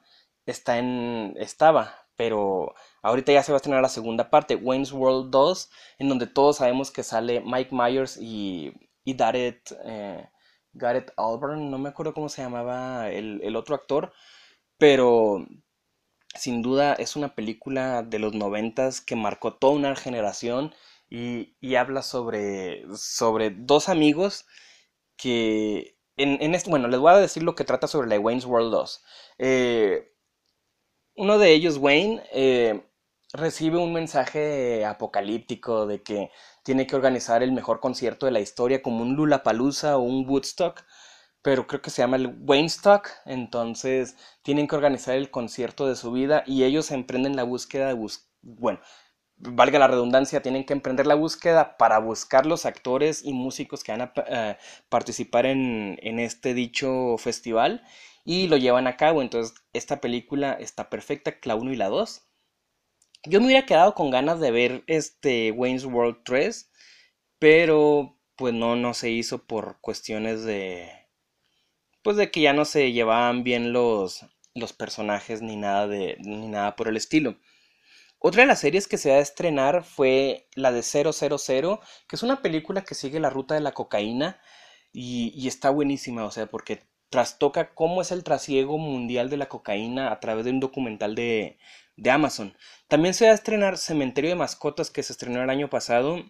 está 0.46 0.78
en, 0.78 1.34
estaba, 1.38 2.06
pero 2.16 2.74
ahorita 3.02 3.32
ya 3.32 3.42
se 3.42 3.52
va 3.52 3.56
a 3.56 3.58
estrenar 3.58 3.82
la 3.82 3.88
segunda 3.88 4.30
parte, 4.30 4.56
Wayne's 4.56 4.92
World 4.92 5.30
2, 5.30 5.70
en 5.98 6.08
donde 6.08 6.26
todos 6.26 6.56
sabemos 6.58 6.90
que 6.90 7.02
sale 7.02 7.40
Mike 7.44 7.74
Myers 7.74 8.16
y, 8.20 8.72
y 9.04 9.14
Garrett, 9.14 9.72
eh, 9.84 10.28
Garrett 10.72 11.12
Alburn, 11.16 11.70
no 11.70 11.78
me 11.78 11.90
acuerdo 11.90 12.14
cómo 12.14 12.28
se 12.28 12.42
llamaba 12.42 13.10
el, 13.10 13.40
el 13.42 13.56
otro 13.56 13.74
actor, 13.74 14.12
pero 14.78 15.46
sin 16.34 16.62
duda 16.62 16.94
es 16.94 17.16
una 17.16 17.34
película 17.34 18.02
de 18.02 18.18
los 18.18 18.34
noventas 18.34 19.00
que 19.00 19.16
marcó 19.16 19.54
toda 19.54 19.74
una 19.74 19.96
generación 19.96 20.74
y, 21.10 21.56
y 21.60 21.74
habla 21.76 22.02
sobre, 22.02 22.84
sobre 22.96 23.50
dos 23.50 23.88
amigos 23.88 24.46
que 25.16 25.98
en, 26.16 26.42
en 26.42 26.54
este, 26.54 26.70
bueno, 26.70 26.88
les 26.88 27.00
voy 27.00 27.12
a 27.12 27.16
decir 27.18 27.42
lo 27.42 27.54
que 27.54 27.64
trata 27.64 27.86
sobre 27.86 28.08
la 28.08 28.18
Wayne's 28.18 28.46
World 28.46 28.72
2. 28.72 29.04
Eh, 29.38 30.11
uno 31.16 31.38
de 31.38 31.52
ellos, 31.52 31.78
Wayne, 31.78 32.22
eh, 32.32 32.84
recibe 33.32 33.78
un 33.78 33.92
mensaje 33.92 34.84
apocalíptico 34.84 35.86
de 35.86 36.02
que 36.02 36.30
tiene 36.62 36.86
que 36.86 36.96
organizar 36.96 37.42
el 37.42 37.52
mejor 37.52 37.80
concierto 37.80 38.26
de 38.26 38.32
la 38.32 38.40
historia 38.40 38.82
como 38.82 39.02
un 39.02 39.14
Lulapalooza 39.16 39.96
o 39.96 40.02
un 40.02 40.28
Woodstock, 40.28 40.84
pero 41.42 41.66
creo 41.66 41.82
que 41.82 41.90
se 41.90 42.02
llama 42.02 42.16
el 42.16 42.36
Waynestock, 42.42 43.08
entonces 43.26 44.16
tienen 44.42 44.68
que 44.68 44.76
organizar 44.76 45.16
el 45.16 45.30
concierto 45.30 45.86
de 45.86 45.96
su 45.96 46.12
vida 46.12 46.44
y 46.46 46.64
ellos 46.64 46.90
emprenden 46.90 47.36
la 47.36 47.42
búsqueda 47.44 47.88
de 47.88 48.08
bueno, 48.42 48.80
valga 49.42 49.78
la 49.78 49.88
redundancia, 49.88 50.42
tienen 50.42 50.64
que 50.64 50.72
emprender 50.72 51.06
la 51.06 51.14
búsqueda 51.14 51.76
para 51.76 51.98
buscar 51.98 52.46
los 52.46 52.64
actores 52.66 53.24
y 53.24 53.32
músicos 53.32 53.82
que 53.82 53.92
van 53.92 54.02
a 54.02 54.12
eh, 54.28 54.56
participar 54.88 55.46
en, 55.46 55.98
en 56.02 56.20
este 56.20 56.54
dicho 56.54 57.16
festival 57.18 57.82
y 58.24 58.48
lo 58.48 58.56
llevan 58.56 58.86
a 58.86 58.96
cabo. 58.96 59.22
Entonces, 59.22 59.54
esta 59.72 60.00
película 60.00 60.52
está 60.54 60.90
perfecta, 60.90 61.36
la 61.44 61.56
1 61.56 61.72
y 61.72 61.76
la 61.76 61.88
2. 61.88 62.22
Yo 63.24 63.40
me 63.40 63.46
hubiera 63.46 63.66
quedado 63.66 63.94
con 63.94 64.10
ganas 64.10 64.40
de 64.40 64.50
ver 64.50 64.84
este 64.86 65.52
Wayne's 65.52 65.84
World 65.84 66.18
3, 66.24 66.70
pero 67.38 68.18
pues 68.36 68.54
no, 68.54 68.76
no 68.76 68.94
se 68.94 69.10
hizo 69.10 69.44
por 69.46 69.80
cuestiones 69.80 70.44
de... 70.44 70.90
Pues 72.02 72.16
de 72.16 72.30
que 72.30 72.40
ya 72.40 72.52
no 72.52 72.64
se 72.64 72.92
llevaban 72.92 73.44
bien 73.44 73.72
los, 73.72 74.26
los 74.54 74.72
personajes 74.72 75.40
ni 75.42 75.56
nada, 75.56 75.86
de, 75.86 76.16
ni 76.20 76.48
nada 76.48 76.74
por 76.76 76.88
el 76.88 76.96
estilo. 76.96 77.36
Otra 78.24 78.42
de 78.42 78.46
las 78.46 78.60
series 78.60 78.86
que 78.86 78.98
se 78.98 79.10
va 79.10 79.16
a 79.16 79.20
estrenar 79.20 79.82
fue 79.82 80.46
la 80.54 80.70
de 80.70 80.82
000, 80.82 81.10
que 82.08 82.16
es 82.16 82.22
una 82.22 82.40
película 82.40 82.84
que 82.84 82.94
sigue 82.94 83.18
la 83.18 83.30
ruta 83.30 83.56
de 83.56 83.60
la 83.60 83.72
cocaína 83.72 84.40
y, 84.92 85.48
está 85.48 85.70
buenísima, 85.70 86.24
o 86.24 86.30
sea, 86.30 86.46
porque 86.46 86.86
trastoca 87.10 87.74
cómo 87.74 88.00
es 88.00 88.12
el 88.12 88.22
trasiego 88.22 88.78
mundial 88.78 89.28
de 89.28 89.38
la 89.38 89.48
cocaína 89.48 90.12
a 90.12 90.20
través 90.20 90.44
de 90.44 90.52
un 90.52 90.60
documental 90.60 91.16
de, 91.16 91.58
de 91.96 92.10
Amazon. 92.12 92.56
También 92.86 93.14
se 93.14 93.26
va 93.26 93.32
a 93.32 93.34
estrenar 93.34 93.76
Cementerio 93.76 94.30
de 94.30 94.36
Mascotas 94.36 94.90
que 94.92 95.02
se 95.02 95.12
estrenó 95.12 95.42
el 95.42 95.50
año 95.50 95.68
pasado 95.68 96.22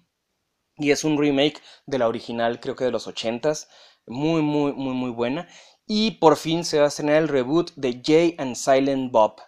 y 0.79 0.93
es 0.93 1.05
un 1.05 1.19
remake 1.19 1.61
de 1.85 1.99
la 1.99 2.09
original 2.09 2.59
creo 2.59 2.75
que 2.75 2.85
de 2.85 2.91
los 2.91 3.07
80s, 3.07 3.69
muy 4.07 4.41
muy 4.41 4.73
muy 4.73 4.95
muy 4.95 5.11
buena 5.11 5.47
y 5.87 6.13
por 6.13 6.37
fin 6.39 6.65
se 6.65 6.79
va 6.79 6.87
a 6.87 6.89
estrenar 6.89 7.17
el 7.17 7.29
reboot 7.29 7.73
de 7.77 8.01
Jay 8.03 8.35
and 8.39 8.57
Silent 8.57 9.13
Bob. 9.13 9.43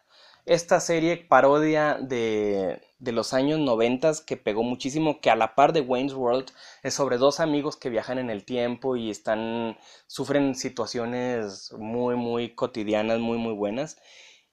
Esta 0.46 0.78
serie 0.80 1.16
parodia 1.16 1.94
de, 2.00 2.80
de 2.98 3.12
los 3.12 3.32
años 3.32 3.60
90 3.60 4.12
que 4.26 4.36
pegó 4.36 4.62
muchísimo, 4.62 5.20
que 5.20 5.30
a 5.30 5.36
la 5.36 5.54
par 5.54 5.72
de 5.72 5.80
Wayne's 5.80 6.12
World 6.12 6.50
es 6.82 6.92
sobre 6.94 7.16
dos 7.16 7.40
amigos 7.40 7.76
que 7.76 7.88
viajan 7.88 8.18
en 8.18 8.28
el 8.28 8.44
tiempo 8.44 8.96
y 8.96 9.10
están 9.10 9.78
sufren 10.06 10.54
situaciones 10.54 11.72
muy 11.78 12.16
muy 12.16 12.54
cotidianas, 12.54 13.20
muy 13.20 13.38
muy 13.38 13.54
buenas. 13.54 13.96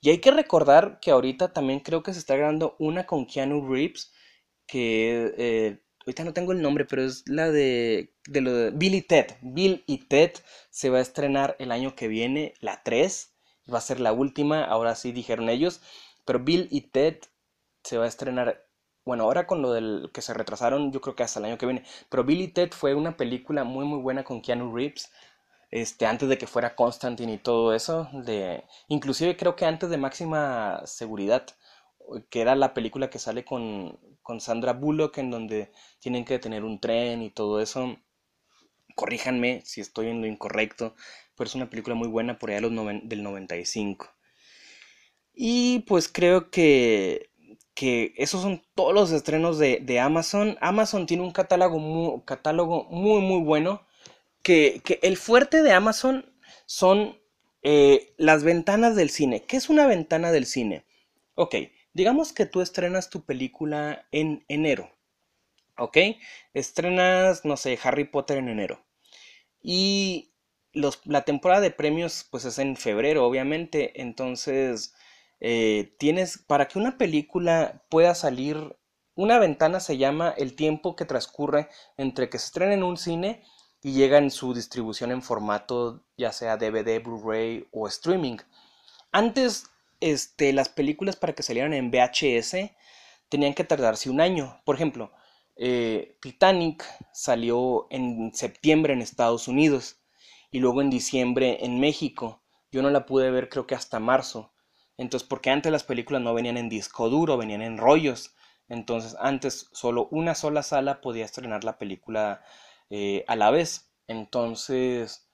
Y 0.02 0.10
hay 0.12 0.20
que 0.20 0.32
recordar 0.32 1.00
que 1.02 1.12
ahorita 1.12 1.54
también 1.54 1.82
creo 1.82 2.04
que 2.04 2.14
se 2.14 2.20
está 2.20 2.36
grabando 2.38 2.76
una 2.80 3.06
con 3.06 3.26
Keanu 3.26 3.68
Reeves 3.68 4.14
que 4.68 5.34
eh, 5.38 5.80
ahorita 6.06 6.24
no 6.24 6.34
tengo 6.34 6.54
el 6.54 6.62
nombre, 6.62 6.86
pero 6.86 7.04
es 7.04 7.24
la 7.28 7.52
de, 7.52 8.14
de 8.28 8.42
lo 8.42 8.54
de 8.54 8.72
Bill 8.72 8.96
y 8.96 9.02
Ted. 9.02 9.28
Bill 9.42 9.84
y 9.88 10.08
Ted 10.08 10.32
se 10.70 10.90
va 10.90 11.00
a 11.00 11.02
estrenar 11.02 11.56
el 11.60 11.72
año 11.72 11.96
que 11.96 12.08
viene, 12.08 12.54
la 12.62 12.82
3 12.84 13.31
va 13.74 13.80
a 13.80 13.82
ser 13.82 14.00
la 14.00 14.14
última, 14.14 14.64
ahora 14.64 14.96
sí 14.96 15.12
dijeron 15.12 15.50
ellos, 15.50 15.82
pero 16.26 16.40
Bill 16.40 16.68
y 16.72 16.82
Ted 16.82 17.18
se 17.84 17.98
va 17.98 18.06
a 18.06 18.08
estrenar, 18.08 18.66
bueno, 19.06 19.24
ahora 19.24 19.48
con 19.48 19.62
lo 19.62 19.74
del 19.74 20.12
que 20.14 20.22
se 20.22 20.34
retrasaron, 20.34 20.92
yo 20.92 21.02
creo 21.02 21.16
que 21.16 21.24
hasta 21.24 21.40
el 21.40 21.46
año 21.46 21.58
que 21.58 21.66
viene, 21.66 21.84
pero 22.10 22.24
Bill 22.24 22.42
y 22.42 22.48
Ted 22.50 22.72
fue 22.72 22.96
una 22.96 23.18
película 23.18 23.64
muy 23.64 23.86
muy 23.86 24.00
buena 24.00 24.24
con 24.24 24.42
Keanu 24.42 24.76
Reeves, 24.76 25.12
este, 25.72 26.06
antes 26.06 26.28
de 26.30 26.38
que 26.38 26.48
fuera 26.48 26.76
Constantine 26.76 27.34
y 27.34 27.38
todo 27.38 27.74
eso, 27.74 28.10
de, 28.14 28.66
inclusive 28.90 29.38
creo 29.38 29.56
que 29.56 29.66
antes 29.66 29.90
de 29.90 29.98
Máxima 29.98 30.82
Seguridad, 30.86 31.46
que 32.30 32.42
era 32.42 32.56
la 32.56 32.74
película 32.74 33.10
que 33.10 33.20
sale 33.20 33.46
con, 33.46 34.00
con 34.22 34.42
Sandra 34.42 34.74
Bullock, 34.74 35.18
en 35.18 35.32
donde 35.32 35.72
tienen 36.00 36.26
que 36.26 36.34
detener 36.34 36.64
un 36.64 36.80
tren 36.80 37.22
y 37.22 37.30
todo 37.30 37.62
eso. 37.62 37.98
Corríjanme 38.96 39.62
si 39.66 39.82
estoy 39.82 40.08
en 40.08 40.22
lo 40.22 40.28
incorrecto, 40.28 40.96
pero 41.42 41.50
es 41.50 41.56
una 41.56 41.72
película 41.72 41.96
muy 41.96 42.08
buena 42.08 42.38
por 42.38 42.52
allá 42.52 42.62
del 42.62 43.24
95. 43.24 44.08
Y 45.34 45.80
pues 45.88 46.08
creo 46.08 46.52
que, 46.52 47.32
que 47.74 48.14
esos 48.16 48.44
son 48.44 48.62
todos 48.76 48.94
los 48.94 49.12
estrenos 49.12 49.58
de, 49.58 50.00
Amazon. 50.00 50.56
Amazon 50.62 51.08
tiene 51.08 51.24
un 51.24 51.32
catálogo 51.32 51.80
muy, 51.80 52.22
catálogo 52.26 52.84
muy, 52.92 53.22
muy 53.22 53.42
bueno. 53.42 53.82
Que, 54.44 54.84
el 55.02 55.18
fuerte 55.18 55.64
de 55.64 55.72
Amazon 55.72 56.32
son 56.68 57.18
eh, 57.64 58.14
las 58.18 58.44
ventanas 58.44 58.96
del 58.96 59.10
cine. 59.10 59.42
¿Qué 59.42 59.58
es 59.58 59.68
una 59.68 59.88
ventana 59.88 60.32
del 60.32 60.46
cine? 60.46 60.86
Ok, 61.34 61.56
digamos 61.94 62.34
que 62.34 62.46
tú 62.46 62.62
estrenas 62.62 63.10
tu 63.10 63.26
película 63.26 64.06
en 64.12 64.46
enero. 64.48 64.92
¿Ok? 65.76 65.98
Estrenas, 66.54 67.46
no 67.46 67.58
sé, 67.58 67.80
Harry 67.82 68.04
Potter 68.04 68.38
en 68.38 68.50
enero. 68.50 68.86
Y 69.64 70.31
la 70.74 71.22
temporada 71.24 71.62
de 71.62 71.72
premios 71.72 72.26
pues 72.30 72.46
es 72.46 72.60
en 72.60 72.76
febrero, 72.78 73.26
obviamente. 73.26 74.02
Entonces, 74.02 74.94
eh, 75.40 75.96
tienes, 75.98 76.38
para 76.38 76.68
que 76.68 76.80
una 76.80 76.98
película 76.98 77.84
pueda 77.90 78.16
salir, 78.16 78.78
una 79.16 79.40
ventana 79.40 79.80
se 79.80 79.98
llama 79.98 80.34
el 80.38 80.56
tiempo 80.56 80.96
que 80.96 81.06
transcurre 81.06 81.70
entre 81.98 82.30
que 82.30 82.40
se 82.40 82.46
estrena 82.46 82.74
en 82.74 82.84
un 82.84 82.98
cine 82.98 83.44
y 83.84 83.94
llega 83.94 84.18
en 84.18 84.32
su 84.32 84.54
distribución 84.54 85.12
en 85.12 85.22
formato 85.22 86.04
ya 86.18 86.32
sea 86.32 86.58
DVD, 86.58 87.02
Blu-ray 87.04 87.68
o 87.72 87.88
streaming. 87.88 88.38
Antes, 89.12 89.66
este, 90.00 90.54
las 90.54 90.70
películas 90.70 91.16
para 91.16 91.34
que 91.34 91.44
salieran 91.44 91.74
en 91.74 91.92
VHS 91.92 92.72
tenían 93.30 93.54
que 93.54 93.64
tardarse 93.64 94.10
un 94.10 94.22
año. 94.22 94.62
Por 94.66 94.76
ejemplo, 94.76 95.12
eh, 95.56 96.18
Titanic 96.22 96.86
salió 97.14 97.88
en 97.90 98.34
septiembre 98.34 98.94
en 98.94 99.02
Estados 99.02 99.48
Unidos 99.48 100.01
y 100.52 100.60
luego 100.60 100.82
en 100.82 100.90
diciembre 100.90 101.66
en 101.66 101.80
México. 101.80 102.44
Yo 102.72 102.82
no 102.82 102.90
la 102.90 103.06
pude 103.06 103.32
ver 103.32 103.50
creo 103.50 103.68
que 103.68 103.76
hasta 103.76 104.00
marzo. 104.00 104.54
Entonces, 104.98 105.28
porque 105.28 105.50
antes 105.50 105.72
las 105.72 105.84
películas 105.84 106.22
no 106.22 106.34
venían 106.34 106.58
en 106.58 106.70
disco 106.70 107.10
duro, 107.10 107.38
venían 107.38 107.62
en 107.62 107.78
rollos. 107.78 108.36
Entonces 108.68 109.16
antes 109.20 109.70
solo 109.74 110.08
una 110.12 110.36
sola 110.36 110.64
sala 110.64 111.02
podía 111.02 111.26
estrenar 111.26 111.64
la 111.64 111.78
película 111.78 112.44
eh, 112.90 113.26
a 113.28 113.36
la 113.36 113.52
vez. 113.52 113.92
Entonces 114.08 115.28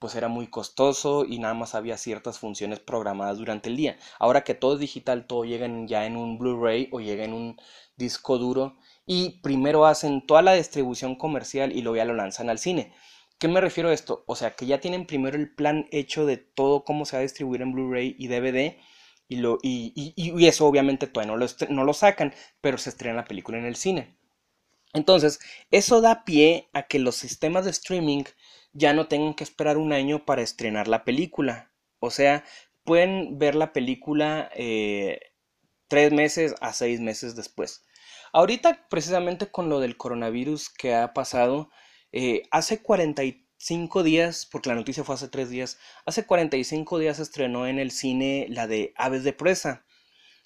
pues 0.00 0.14
era 0.14 0.28
muy 0.28 0.46
costoso 0.48 1.26
y 1.26 1.38
nada 1.38 1.52
más 1.54 1.74
había 1.74 1.98
ciertas 1.98 2.38
funciones 2.38 2.80
programadas 2.80 3.36
durante 3.38 3.68
el 3.68 3.76
día. 3.76 3.98
Ahora 4.18 4.44
que 4.44 4.54
todo 4.54 4.74
es 4.74 4.80
digital, 4.80 5.26
todo 5.26 5.44
llega 5.44 5.68
ya 5.86 6.06
en 6.06 6.16
un 6.16 6.38
Blu-ray 6.38 6.88
o 6.90 7.00
llega 7.00 7.22
en 7.24 7.34
un 7.34 7.60
disco 7.96 8.38
duro 8.38 8.78
y 9.04 9.40
primero 9.42 9.84
hacen 9.84 10.26
toda 10.26 10.40
la 10.40 10.54
distribución 10.54 11.16
comercial 11.16 11.72
y 11.76 11.82
luego 11.82 11.96
ya 11.96 12.06
lo 12.06 12.14
lanzan 12.14 12.48
al 12.48 12.58
cine. 12.58 12.94
¿Qué 13.40 13.48
me 13.48 13.62
refiero 13.62 13.88
a 13.88 13.94
esto? 13.94 14.22
O 14.26 14.36
sea, 14.36 14.50
que 14.54 14.66
ya 14.66 14.80
tienen 14.80 15.06
primero 15.06 15.38
el 15.38 15.50
plan 15.50 15.88
hecho 15.92 16.26
de 16.26 16.36
todo 16.36 16.84
cómo 16.84 17.06
se 17.06 17.16
va 17.16 17.20
a 17.20 17.22
distribuir 17.22 17.62
en 17.62 17.72
Blu-ray 17.72 18.14
y 18.18 18.28
DVD 18.28 18.76
y, 19.28 19.36
lo, 19.36 19.58
y, 19.62 20.46
eso 20.46 20.66
obviamente 20.66 21.06
todavía 21.06 21.32
no 21.32 21.38
lo, 21.38 21.46
no 21.70 21.84
lo 21.84 21.94
sacan, 21.94 22.34
pero 22.60 22.76
se 22.76 22.90
estrena 22.90 23.16
la 23.16 23.24
película 23.24 23.56
en 23.56 23.64
el 23.64 23.76
cine. 23.76 24.14
Entonces, 24.92 25.40
eso 25.70 26.02
da 26.02 26.24
pie 26.26 26.68
a 26.74 26.82
que 26.82 26.98
los 26.98 27.16
sistemas 27.16 27.64
de 27.64 27.70
streaming 27.70 28.24
ya 28.74 28.92
no 28.92 29.08
tengan 29.08 29.32
que 29.32 29.44
esperar 29.44 29.78
un 29.78 29.94
año 29.94 30.26
para 30.26 30.42
estrenar 30.42 30.86
la 30.86 31.04
película. 31.04 31.72
O 31.98 32.10
sea, 32.10 32.44
pueden 32.84 33.38
ver 33.38 33.54
la 33.54 33.72
película 33.72 34.50
eh, 34.54 35.18
tres 35.88 36.12
meses 36.12 36.54
a 36.60 36.74
seis 36.74 37.00
meses 37.00 37.36
después. 37.36 37.86
Ahorita, 38.34 38.86
precisamente 38.90 39.50
con 39.50 39.70
lo 39.70 39.80
del 39.80 39.96
coronavirus 39.96 40.68
que 40.68 40.94
ha 40.94 41.14
pasado, 41.14 41.70
eh, 42.12 42.42
hace 42.50 42.82
45 42.82 44.02
días, 44.02 44.48
porque 44.50 44.68
la 44.68 44.74
noticia 44.74 45.04
fue 45.04 45.14
hace 45.14 45.28
tres 45.28 45.50
días, 45.50 45.78
hace 46.06 46.26
45 46.26 46.98
días 46.98 47.18
estrenó 47.18 47.66
en 47.66 47.78
el 47.78 47.90
cine 47.90 48.46
la 48.50 48.66
de 48.66 48.92
Aves 48.96 49.24
de 49.24 49.32
Presa 49.32 49.84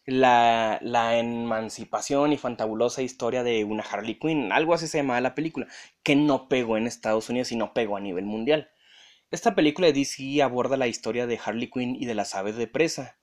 la, 0.07 0.79
la 0.83 1.19
emancipación 1.19 2.33
y 2.33 2.37
fantabulosa 2.37 3.03
historia 3.03 3.43
de 3.43 3.65
una 3.65 3.83
Harley 3.83 4.19
Quinn, 4.19 4.53
algo 4.53 4.75
así 4.75 4.87
se 4.87 4.99
llamaba 4.99 5.21
la 5.21 5.35
película, 5.35 5.67
que 6.03 6.17
no 6.17 6.49
pegó 6.49 6.77
en 6.77 6.87
Estados 6.87 7.29
Unidos 7.31 7.53
y 7.53 7.57
no 7.57 7.73
pegó 7.73 7.97
a 7.97 8.01
nivel 8.01 8.25
mundial. 8.27 8.71
Esta 9.31 9.55
película 9.55 9.87
de 9.87 9.95
DC 9.95 10.43
aborda 10.43 10.77
la 10.77 10.87
historia 10.87 11.27
de 11.27 11.41
Harley 11.43 11.71
Quinn 11.71 11.97
y 11.97 12.05
de 12.07 12.15
las 12.15 12.35
aves 12.35 12.57
de 12.57 12.67
presa, 12.67 13.19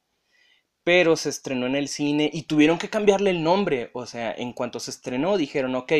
pero 0.84 1.16
se 1.16 1.30
estrenó 1.30 1.68
en 1.68 1.76
el 1.76 1.88
cine 1.88 2.30
y 2.34 2.44
tuvieron 2.44 2.80
que 2.80 2.90
cambiarle 2.90 3.30
el 3.30 3.44
nombre, 3.44 3.92
o 3.94 4.06
sea, 4.08 4.34
en 4.34 4.54
cuanto 4.54 4.80
se 4.80 4.92
estrenó 4.92 5.38
dijeron, 5.38 5.76
ok, 5.76 5.94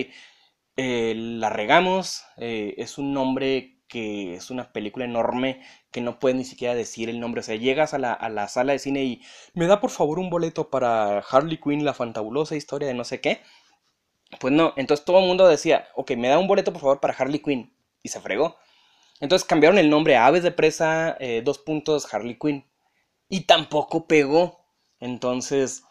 eh, 0.78 1.14
la 1.16 1.50
regamos, 1.50 2.24
eh, 2.38 2.76
es 2.78 2.98
un 2.98 3.14
nombre 3.14 3.82
que 3.88 4.36
es 4.36 4.50
una 4.50 4.72
película 4.72 5.04
enorme 5.04 5.62
que 5.92 6.00
no 6.00 6.18
puedes 6.18 6.38
ni 6.38 6.46
siquiera 6.46 6.74
decir 6.74 7.10
el 7.10 7.20
nombre. 7.20 7.42
O 7.42 7.44
sea, 7.44 7.56
llegas 7.56 7.94
a 7.94 8.00
la, 8.00 8.48
sala 8.48 8.72
de 8.72 8.80
cine 8.80 9.04
y 9.04 9.22
me 9.54 9.68
da 9.68 9.82
por 9.82 9.90
favor 9.90 10.18
un 10.18 10.30
boleto 10.30 10.70
para 10.70 11.20
Harley 11.20 11.58
Quinn, 11.58 11.84
la 11.84 11.94
fantabulosa 11.94 12.56
historia 12.56 12.88
de 12.88 12.94
no 12.94 13.04
sé 13.04 13.20
qué. 13.20 13.42
Pues 14.40 14.54
no, 14.54 14.74
entonces 14.78 15.06
todo 15.06 15.20
el 15.20 15.28
mundo 15.28 15.46
decía, 15.46 15.90
ok, 15.96 16.12
me 16.12 16.30
da 16.30 16.40
un 16.40 16.48
boleto 16.48 16.72
por 16.72 16.82
favor 16.82 17.00
para 17.02 17.14
Harley 17.14 17.40
Quinn. 17.40 17.76
Y 18.02 18.10
se 18.10 18.22
fregó. 18.22 18.58
Entonces 19.20 19.46
cambiaron 19.48 19.78
el 19.78 19.90
nombre 19.90 20.16
a 20.16 20.26
Aves 20.26 20.44
de 20.44 20.52
Presa, 20.52 21.18
eh, 21.20 21.42
dos 21.44 21.60
puntos, 21.60 22.12
Harley 22.14 22.40
Quinn. 22.40 22.66
Y 23.28 23.42
tampoco 23.42 24.08
pegó. 24.08 24.66
Entonces, 25.00 25.84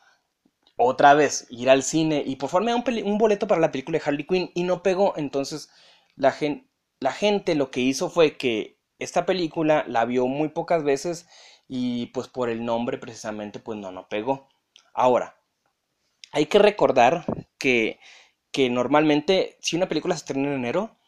otra 0.82 1.14
vez, 1.14 1.46
ir 1.50 1.70
al 1.70 1.82
cine 1.82 2.22
y 2.24 2.36
por 2.36 2.50
favor 2.50 2.64
me 2.64 2.72
da 2.72 2.82
un, 3.04 3.18
boleto 3.18 3.46
para 3.46 3.60
la 3.60 3.70
película 3.70 3.98
de 3.98 4.04
Harley 4.04 4.26
Quinn. 4.26 4.50
Y 4.54 4.64
no 4.64 4.82
pegó. 4.82 5.14
Entonces, 5.16 5.70
la 6.16 6.34
la 7.00 7.12
gente 7.12 7.54
lo 7.54 7.70
que 7.70 7.80
hizo 7.80 8.10
fue 8.10 8.36
que 8.36 8.78
esta 8.98 9.26
película 9.26 9.84
la 9.88 10.04
vio 10.04 10.26
muy 10.26 10.50
pocas 10.50 10.84
veces 10.84 11.26
y 11.66 12.06
pues 12.06 12.28
por 12.28 12.50
el 12.50 12.64
nombre 12.64 12.98
precisamente 12.98 13.58
pues 13.58 13.78
no, 13.78 13.90
no 13.90 14.08
pegó. 14.08 14.48
Ahora, 14.92 15.36
hay 16.32 16.46
que 16.46 16.58
recordar 16.58 17.24
que, 17.58 18.00
que 18.52 18.70
normalmente 18.70 19.56
si 19.60 19.76
una 19.76 19.88
película 19.88 20.14
se 20.14 20.20
estrena 20.20 20.48
en 20.48 20.54
enero, 20.54 20.98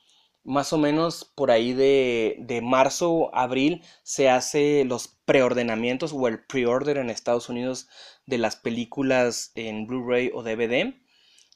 más 0.44 0.72
o 0.72 0.78
menos 0.78 1.24
por 1.24 1.50
ahí 1.50 1.72
de, 1.72 2.36
de 2.40 2.60
marzo, 2.60 3.34
abril, 3.34 3.82
se 4.02 4.28
hace 4.28 4.84
los 4.84 5.08
preordenamientos 5.24 6.12
o 6.12 6.28
el 6.28 6.44
pre-order 6.44 6.98
en 6.98 7.10
Estados 7.10 7.48
Unidos 7.48 7.88
de 8.26 8.38
las 8.38 8.56
películas 8.56 9.52
en 9.54 9.86
Blu-ray 9.86 10.30
o 10.34 10.42
DVD. 10.42 10.94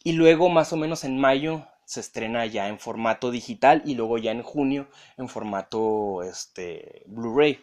Y 0.04 0.12
luego 0.12 0.48
más 0.48 0.72
o 0.72 0.76
menos 0.76 1.04
en 1.04 1.18
mayo 1.18 1.66
se 1.84 2.00
estrena 2.00 2.44
ya 2.46 2.68
en 2.68 2.78
formato 2.78 3.30
digital 3.30 3.82
y 3.86 3.94
luego 3.94 4.18
ya 4.18 4.32
en 4.32 4.42
junio 4.42 4.88
en 5.16 5.28
formato 5.28 6.22
este, 6.22 7.02
Blu-ray. 7.06 7.60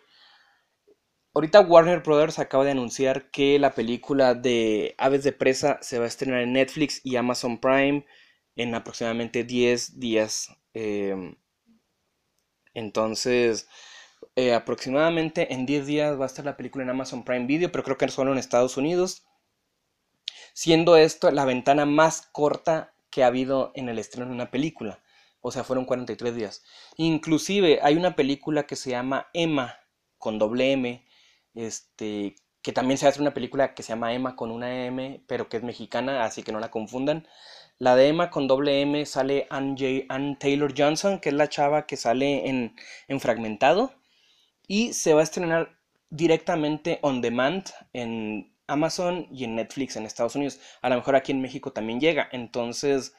Ahorita 1.36 1.62
Warner 1.62 2.02
Brothers 2.02 2.38
acaba 2.40 2.64
de 2.64 2.72
anunciar 2.72 3.32
que 3.32 3.58
la 3.60 3.74
película 3.74 4.36
de 4.36 4.94
Aves 4.98 5.24
de 5.24 5.32
Presa 5.32 5.80
se 5.82 5.98
va 5.98 6.06
a 6.06 6.08
estrenar 6.08 6.42
en 6.42 6.54
Netflix 6.54 7.02
y 7.04 7.16
Amazon 7.16 7.60
Prime 7.60 8.06
en 8.56 8.76
aproximadamente 8.76 9.44
10 9.44 10.00
días. 10.00 10.50
Em, 10.74 11.36
entonces, 12.74 13.68
eh, 14.36 14.54
aproximadamente 14.54 15.54
en 15.54 15.66
10 15.66 15.86
días 15.86 16.20
va 16.20 16.24
a 16.26 16.28
estar 16.28 16.46
la 16.46 16.58
película 16.58 16.84
en 16.84 16.90
Amazon 16.90 17.24
Prime 17.24 17.46
Video, 17.46 17.72
pero 17.72 17.84
creo 17.84 17.98
que 17.98 18.08
solo 18.10 18.32
en 18.32 18.38
Estados 18.38 18.78
Unidos. 18.78 19.24
Siendo 20.54 20.98
esto 20.98 21.32
la 21.32 21.46
ventana 21.46 21.86
más 21.86 22.22
corta 22.32 22.94
que 23.10 23.24
ha 23.24 23.28
habido 23.28 23.72
en 23.76 23.90
el 23.90 24.00
estreno 24.00 24.28
de 24.28 24.34
una 24.34 24.52
película. 24.52 25.04
O 25.42 25.52
sea, 25.52 25.64
fueron 25.64 25.86
43 25.86 26.36
días. 26.36 26.64
Inclusive 26.98 27.80
hay 27.84 27.96
una 27.96 28.16
película 28.16 28.66
que 28.66 28.76
se 28.76 28.92
llama 28.92 29.28
Emma 29.34 29.78
con 30.18 30.40
doble 30.40 30.72
M, 30.72 31.06
este, 31.54 32.36
que 32.62 32.72
también 32.72 32.98
se 32.98 33.08
hace 33.08 33.22
una 33.22 33.34
película 33.34 33.76
que 33.76 33.84
se 33.84 33.90
llama 33.90 34.14
Emma 34.14 34.36
con 34.36 34.52
una 34.52 34.86
M, 34.86 35.24
pero 35.28 35.50
que 35.50 35.58
es 35.58 35.64
mexicana, 35.64 36.24
así 36.24 36.44
que 36.44 36.54
no 36.54 36.60
la 36.60 36.72
confundan. 36.72 37.28
La 37.84 37.98
de 37.98 38.30
con 38.32 38.48
doble 38.48 38.80
M 38.80 39.06
sale 39.06 39.46
Ann 39.50 39.76
Taylor 40.39 40.74
Johnson, 40.74 41.19
que 41.19 41.28
es 41.28 41.36
la 41.36 41.50
chava 41.50 41.86
que 41.86 41.98
sale 41.98 42.48
en, 42.48 42.78
en 43.10 43.19
Fragmentado. 43.19 43.91
Y 44.67 44.93
se 44.93 45.13
va 45.13 45.19
a 45.19 45.26
estrenar 45.26 45.78
directamente 46.10 47.00
on 47.02 47.19
demand 47.19 47.65
en 47.91 48.56
Amazon 48.67 49.28
y 49.30 49.43
en 49.43 49.56
Netflix 49.56 49.98
en 49.98 50.06
Estados 50.06 50.38
Unidos. 50.38 50.62
A 50.82 50.88
lo 50.88 50.96
mejor 50.96 51.17
aquí 51.17 51.34
en 51.34 51.41
México 51.41 51.74
también 51.74 52.00
llega. 52.00 52.30
Entonces, 52.32 53.13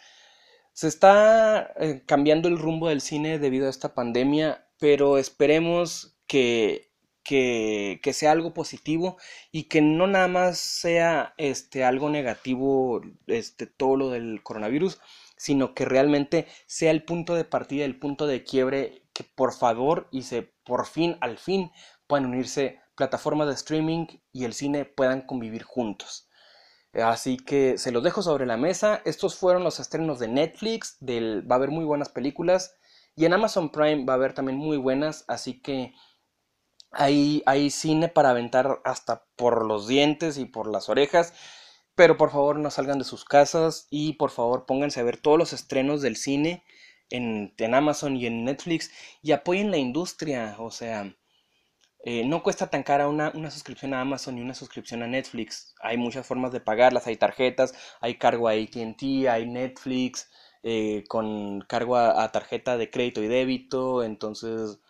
se 0.72 0.88
está 0.88 1.74
eh, 1.78 2.02
cambiando 2.06 2.48
el 2.48 2.58
rumbo 2.58 2.88
del 2.88 3.02
cine 3.02 3.38
debido 3.38 3.66
a 3.66 3.70
esta 3.70 3.92
pandemia, 3.92 4.66
pero 4.78 5.18
esperemos 5.18 6.16
que, 6.26 6.90
que, 7.24 8.00
que, 8.02 8.12
sea 8.12 8.32
algo 8.32 8.54
positivo 8.54 9.16
y 9.50 9.64
que 9.64 9.80
no 9.82 10.06
nada 10.06 10.28
más 10.28 10.58
sea 10.58 11.34
este, 11.38 11.84
algo 11.84 12.10
negativo 12.10 13.00
este, 13.26 13.66
todo 13.66 13.96
lo 13.96 14.10
del 14.10 14.42
coronavirus, 14.42 15.00
sino 15.36 15.74
que 15.74 15.84
realmente 15.84 16.46
sea 16.66 16.90
el 16.90 17.04
punto 17.04 17.34
de 17.34 17.44
partida, 17.44 17.84
el 17.84 17.98
punto 17.98 18.26
de 18.26 18.44
quiebre, 18.44 19.02
que 19.12 19.24
por 19.24 19.52
favor 19.52 20.08
y 20.12 20.22
se 20.22 20.42
por 20.42 20.86
fin, 20.86 21.16
al 21.20 21.38
fin, 21.38 21.72
puedan 22.06 22.26
unirse 22.26 22.80
plataformas 22.94 23.48
de 23.48 23.54
streaming 23.54 24.06
y 24.32 24.44
el 24.44 24.54
cine 24.54 24.84
puedan 24.84 25.22
convivir 25.22 25.62
juntos. 25.62 26.28
Así 26.94 27.36
que 27.36 27.76
se 27.78 27.90
los 27.90 28.02
dejo 28.04 28.22
sobre 28.22 28.46
la 28.46 28.56
mesa. 28.56 29.02
Estos 29.04 29.36
fueron 29.36 29.64
los 29.64 29.80
estrenos 29.80 30.20
de 30.20 30.28
Netflix. 30.28 30.96
Del, 31.00 31.50
va 31.50 31.56
a 31.56 31.58
haber 31.58 31.70
muy 31.70 31.84
buenas 31.84 32.08
películas. 32.08 32.76
Y 33.16 33.24
en 33.24 33.32
Amazon 33.32 33.70
Prime 33.70 34.04
va 34.04 34.12
a 34.12 34.16
haber 34.16 34.32
también 34.32 34.58
muy 34.58 34.76
buenas. 34.76 35.24
Así 35.26 35.60
que 35.60 35.92
hay, 36.96 37.70
cine 37.70 38.08
para 38.08 38.30
aventar 38.30 38.80
hasta 38.84 39.24
por 39.36 39.64
los 39.66 39.88
dientes 39.88 40.38
y 40.38 40.46
por 40.46 40.70
las 40.70 40.88
orejas. 40.88 41.34
Pero 41.94 42.16
por 42.16 42.30
favor 42.30 42.58
no 42.58 42.70
salgan 42.70 42.98
de 42.98 43.04
sus 43.04 43.24
casas 43.24 43.86
y 43.90 44.14
por 44.14 44.30
favor 44.30 44.66
pónganse 44.66 45.00
a 45.00 45.04
ver 45.04 45.18
todos 45.18 45.38
los 45.38 45.52
estrenos 45.52 46.02
del 46.02 46.16
cine 46.16 46.64
en, 47.10 47.54
en 47.56 47.74
Amazon 47.74 48.16
y 48.16 48.26
en 48.26 48.44
Netflix 48.44 48.90
y 49.22 49.32
apoyen 49.32 49.70
la 49.70 49.78
industria. 49.78 50.56
O 50.58 50.70
sea, 50.70 51.14
eh, 52.06 52.22
no 52.26 52.42
cuesta 52.42 52.68
tan 52.68 52.82
cara 52.82 53.08
una, 53.08 53.32
suscripción 53.50 53.94
a 53.94 54.02
Amazon 54.02 54.36
y 54.36 54.42
una 54.42 54.54
suscripción 54.54 55.02
a 55.02 55.06
Netflix. 55.06 55.74
Hay 55.80 55.96
muchas 55.96 56.26
formas 56.26 56.52
de 56.52 56.60
pagarlas, 56.60 57.06
hay 57.06 57.16
tarjetas, 57.16 57.74
hay 58.00 58.18
cargo 58.18 58.48
a 58.48 58.52
ATT, 58.52 59.02
hay 59.30 59.46
Netflix, 59.46 60.30
eh, 60.62 61.04
con 61.08 61.62
cargo 61.62 61.96
a, 61.96 62.30
tarjeta 62.30 62.76
de 62.76 62.90
crédito 62.90 63.22
y 63.22 63.28
débito. 63.28 64.02
Entonces, 64.04 64.80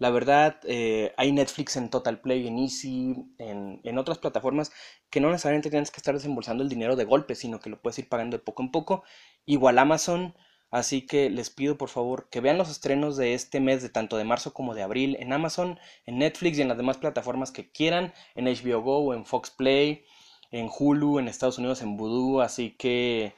la 0.00 0.10
verdad, 0.10 0.58
eh, 0.64 1.14
hay 1.16 1.30
Netflix 1.30 1.76
en 1.76 1.90
Total 1.90 2.20
Play, 2.20 2.48
en 2.48 2.58
Easy, 2.58 3.14
en, 3.38 3.80
en, 3.84 3.98
otras 3.98 4.18
plataformas 4.18 4.72
que 5.10 5.20
no 5.20 5.30
necesariamente 5.30 5.70
tienes 5.70 5.92
que 5.92 5.98
estar 5.98 6.14
desembolsando 6.14 6.64
el 6.64 6.68
dinero 6.68 6.96
de 6.96 7.04
golpe, 7.04 7.36
sino 7.36 7.60
que 7.60 7.70
lo 7.70 7.80
puedes 7.80 8.00
ir 8.00 8.08
pagando 8.08 8.36
de 8.36 8.42
poco 8.42 8.64
en 8.64 8.72
poco. 8.72 9.04
Igual 9.46 9.78
Amazon 9.78 10.34
Así 10.70 11.02
que 11.02 11.30
les 11.30 11.50
pido 11.50 11.76
por 11.76 11.88
favor 11.88 12.28
que 12.30 12.40
vean 12.40 12.58
los 12.58 12.70
estrenos 12.70 13.16
de 13.16 13.34
este 13.34 13.60
mes, 13.60 13.82
de 13.82 13.88
tanto 13.88 14.16
de 14.16 14.24
marzo 14.24 14.54
como 14.54 14.74
de 14.74 14.82
abril, 14.82 15.16
en 15.18 15.32
Amazon, 15.32 15.78
en 16.06 16.18
Netflix 16.18 16.58
y 16.58 16.62
en 16.62 16.68
las 16.68 16.76
demás 16.76 16.98
plataformas 16.98 17.50
que 17.50 17.70
quieran, 17.70 18.12
en 18.36 18.44
HBO 18.46 18.80
Go, 18.82 19.14
en 19.14 19.26
Fox 19.26 19.50
Play, 19.50 20.04
en 20.52 20.70
Hulu, 20.76 21.18
en 21.18 21.28
Estados 21.28 21.58
Unidos, 21.58 21.82
en 21.82 21.96
Voodoo. 21.96 22.40
Así 22.40 22.76
que 22.78 23.34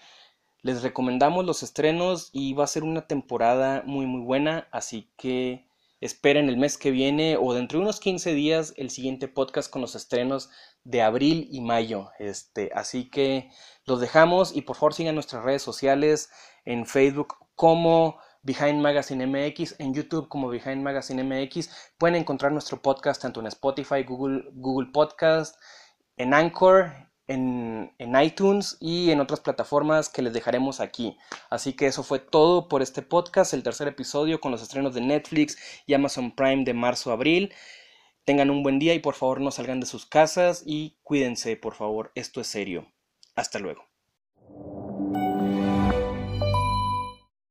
les 0.62 0.82
recomendamos 0.82 1.46
los 1.46 1.62
estrenos 1.62 2.28
y 2.32 2.52
va 2.54 2.64
a 2.64 2.66
ser 2.66 2.84
una 2.84 3.06
temporada 3.06 3.82
muy 3.86 4.06
muy 4.06 4.20
buena. 4.20 4.68
Así 4.70 5.10
que 5.16 5.66
esperen 6.02 6.48
el 6.48 6.56
mes 6.56 6.76
que 6.76 6.90
viene 6.90 7.36
o 7.40 7.54
dentro 7.54 7.78
de 7.78 7.84
unos 7.84 8.00
15 8.00 8.34
días 8.34 8.74
el 8.76 8.90
siguiente 8.90 9.28
podcast 9.28 9.70
con 9.70 9.80
los 9.80 9.94
estrenos 9.94 10.50
de 10.82 11.00
abril 11.00 11.48
y 11.50 11.60
mayo. 11.60 12.10
Este, 12.18 12.70
así 12.74 13.08
que 13.08 13.50
los 13.86 14.00
dejamos 14.00 14.54
y 14.54 14.62
por 14.62 14.76
favor 14.76 14.94
sigan 14.94 15.14
nuestras 15.14 15.44
redes 15.44 15.62
sociales 15.62 16.28
en 16.64 16.86
Facebook 16.86 17.36
como 17.54 18.18
Behind 18.42 18.80
Magazine 18.80 19.26
MX, 19.26 19.76
en 19.78 19.94
YouTube 19.94 20.28
como 20.28 20.48
Behind 20.48 20.82
Magazine 20.82 21.22
MX. 21.22 21.70
Pueden 21.98 22.16
encontrar 22.16 22.50
nuestro 22.50 22.82
podcast 22.82 23.22
tanto 23.22 23.38
en 23.38 23.46
Spotify, 23.46 24.02
Google, 24.02 24.50
Google 24.54 24.90
Podcast, 24.92 25.56
en 26.16 26.34
Anchor, 26.34 27.11
en, 27.32 27.90
iTunes 28.22 28.76
y 28.80 29.10
en 29.10 29.20
otras 29.20 29.40
plataformas 29.40 30.08
que 30.08 30.22
les 30.22 30.32
dejaremos 30.32 30.80
aquí. 30.80 31.16
Así 31.50 31.72
que 31.72 31.86
eso 31.86 32.02
fue 32.02 32.18
todo 32.18 32.68
por 32.68 32.82
este 32.82 33.02
podcast, 33.02 33.54
el 33.54 33.62
tercer 33.62 33.88
episodio 33.88 34.40
con 34.40 34.52
los 34.52 34.62
estrenos 34.62 34.94
de 34.94 35.00
Netflix 35.00 35.56
y 35.86 35.94
Amazon 35.94 36.34
Prime 36.34 36.64
de 36.64 36.74
marzo-abril. 36.74 37.54
Tengan 38.24 38.50
un 38.50 38.62
buen 38.62 38.78
día 38.78 38.94
y 38.94 39.00
por 39.00 39.14
favor 39.14 39.40
no 39.40 39.50
salgan 39.50 39.80
de 39.80 39.86
sus 39.86 40.06
casas 40.06 40.62
y 40.64 40.98
cuídense, 41.02 41.56
por 41.56 41.74
favor, 41.74 42.12
esto 42.14 42.40
es 42.40 42.46
serio. 42.46 42.92
Hasta 43.34 43.58
luego. 43.58 43.91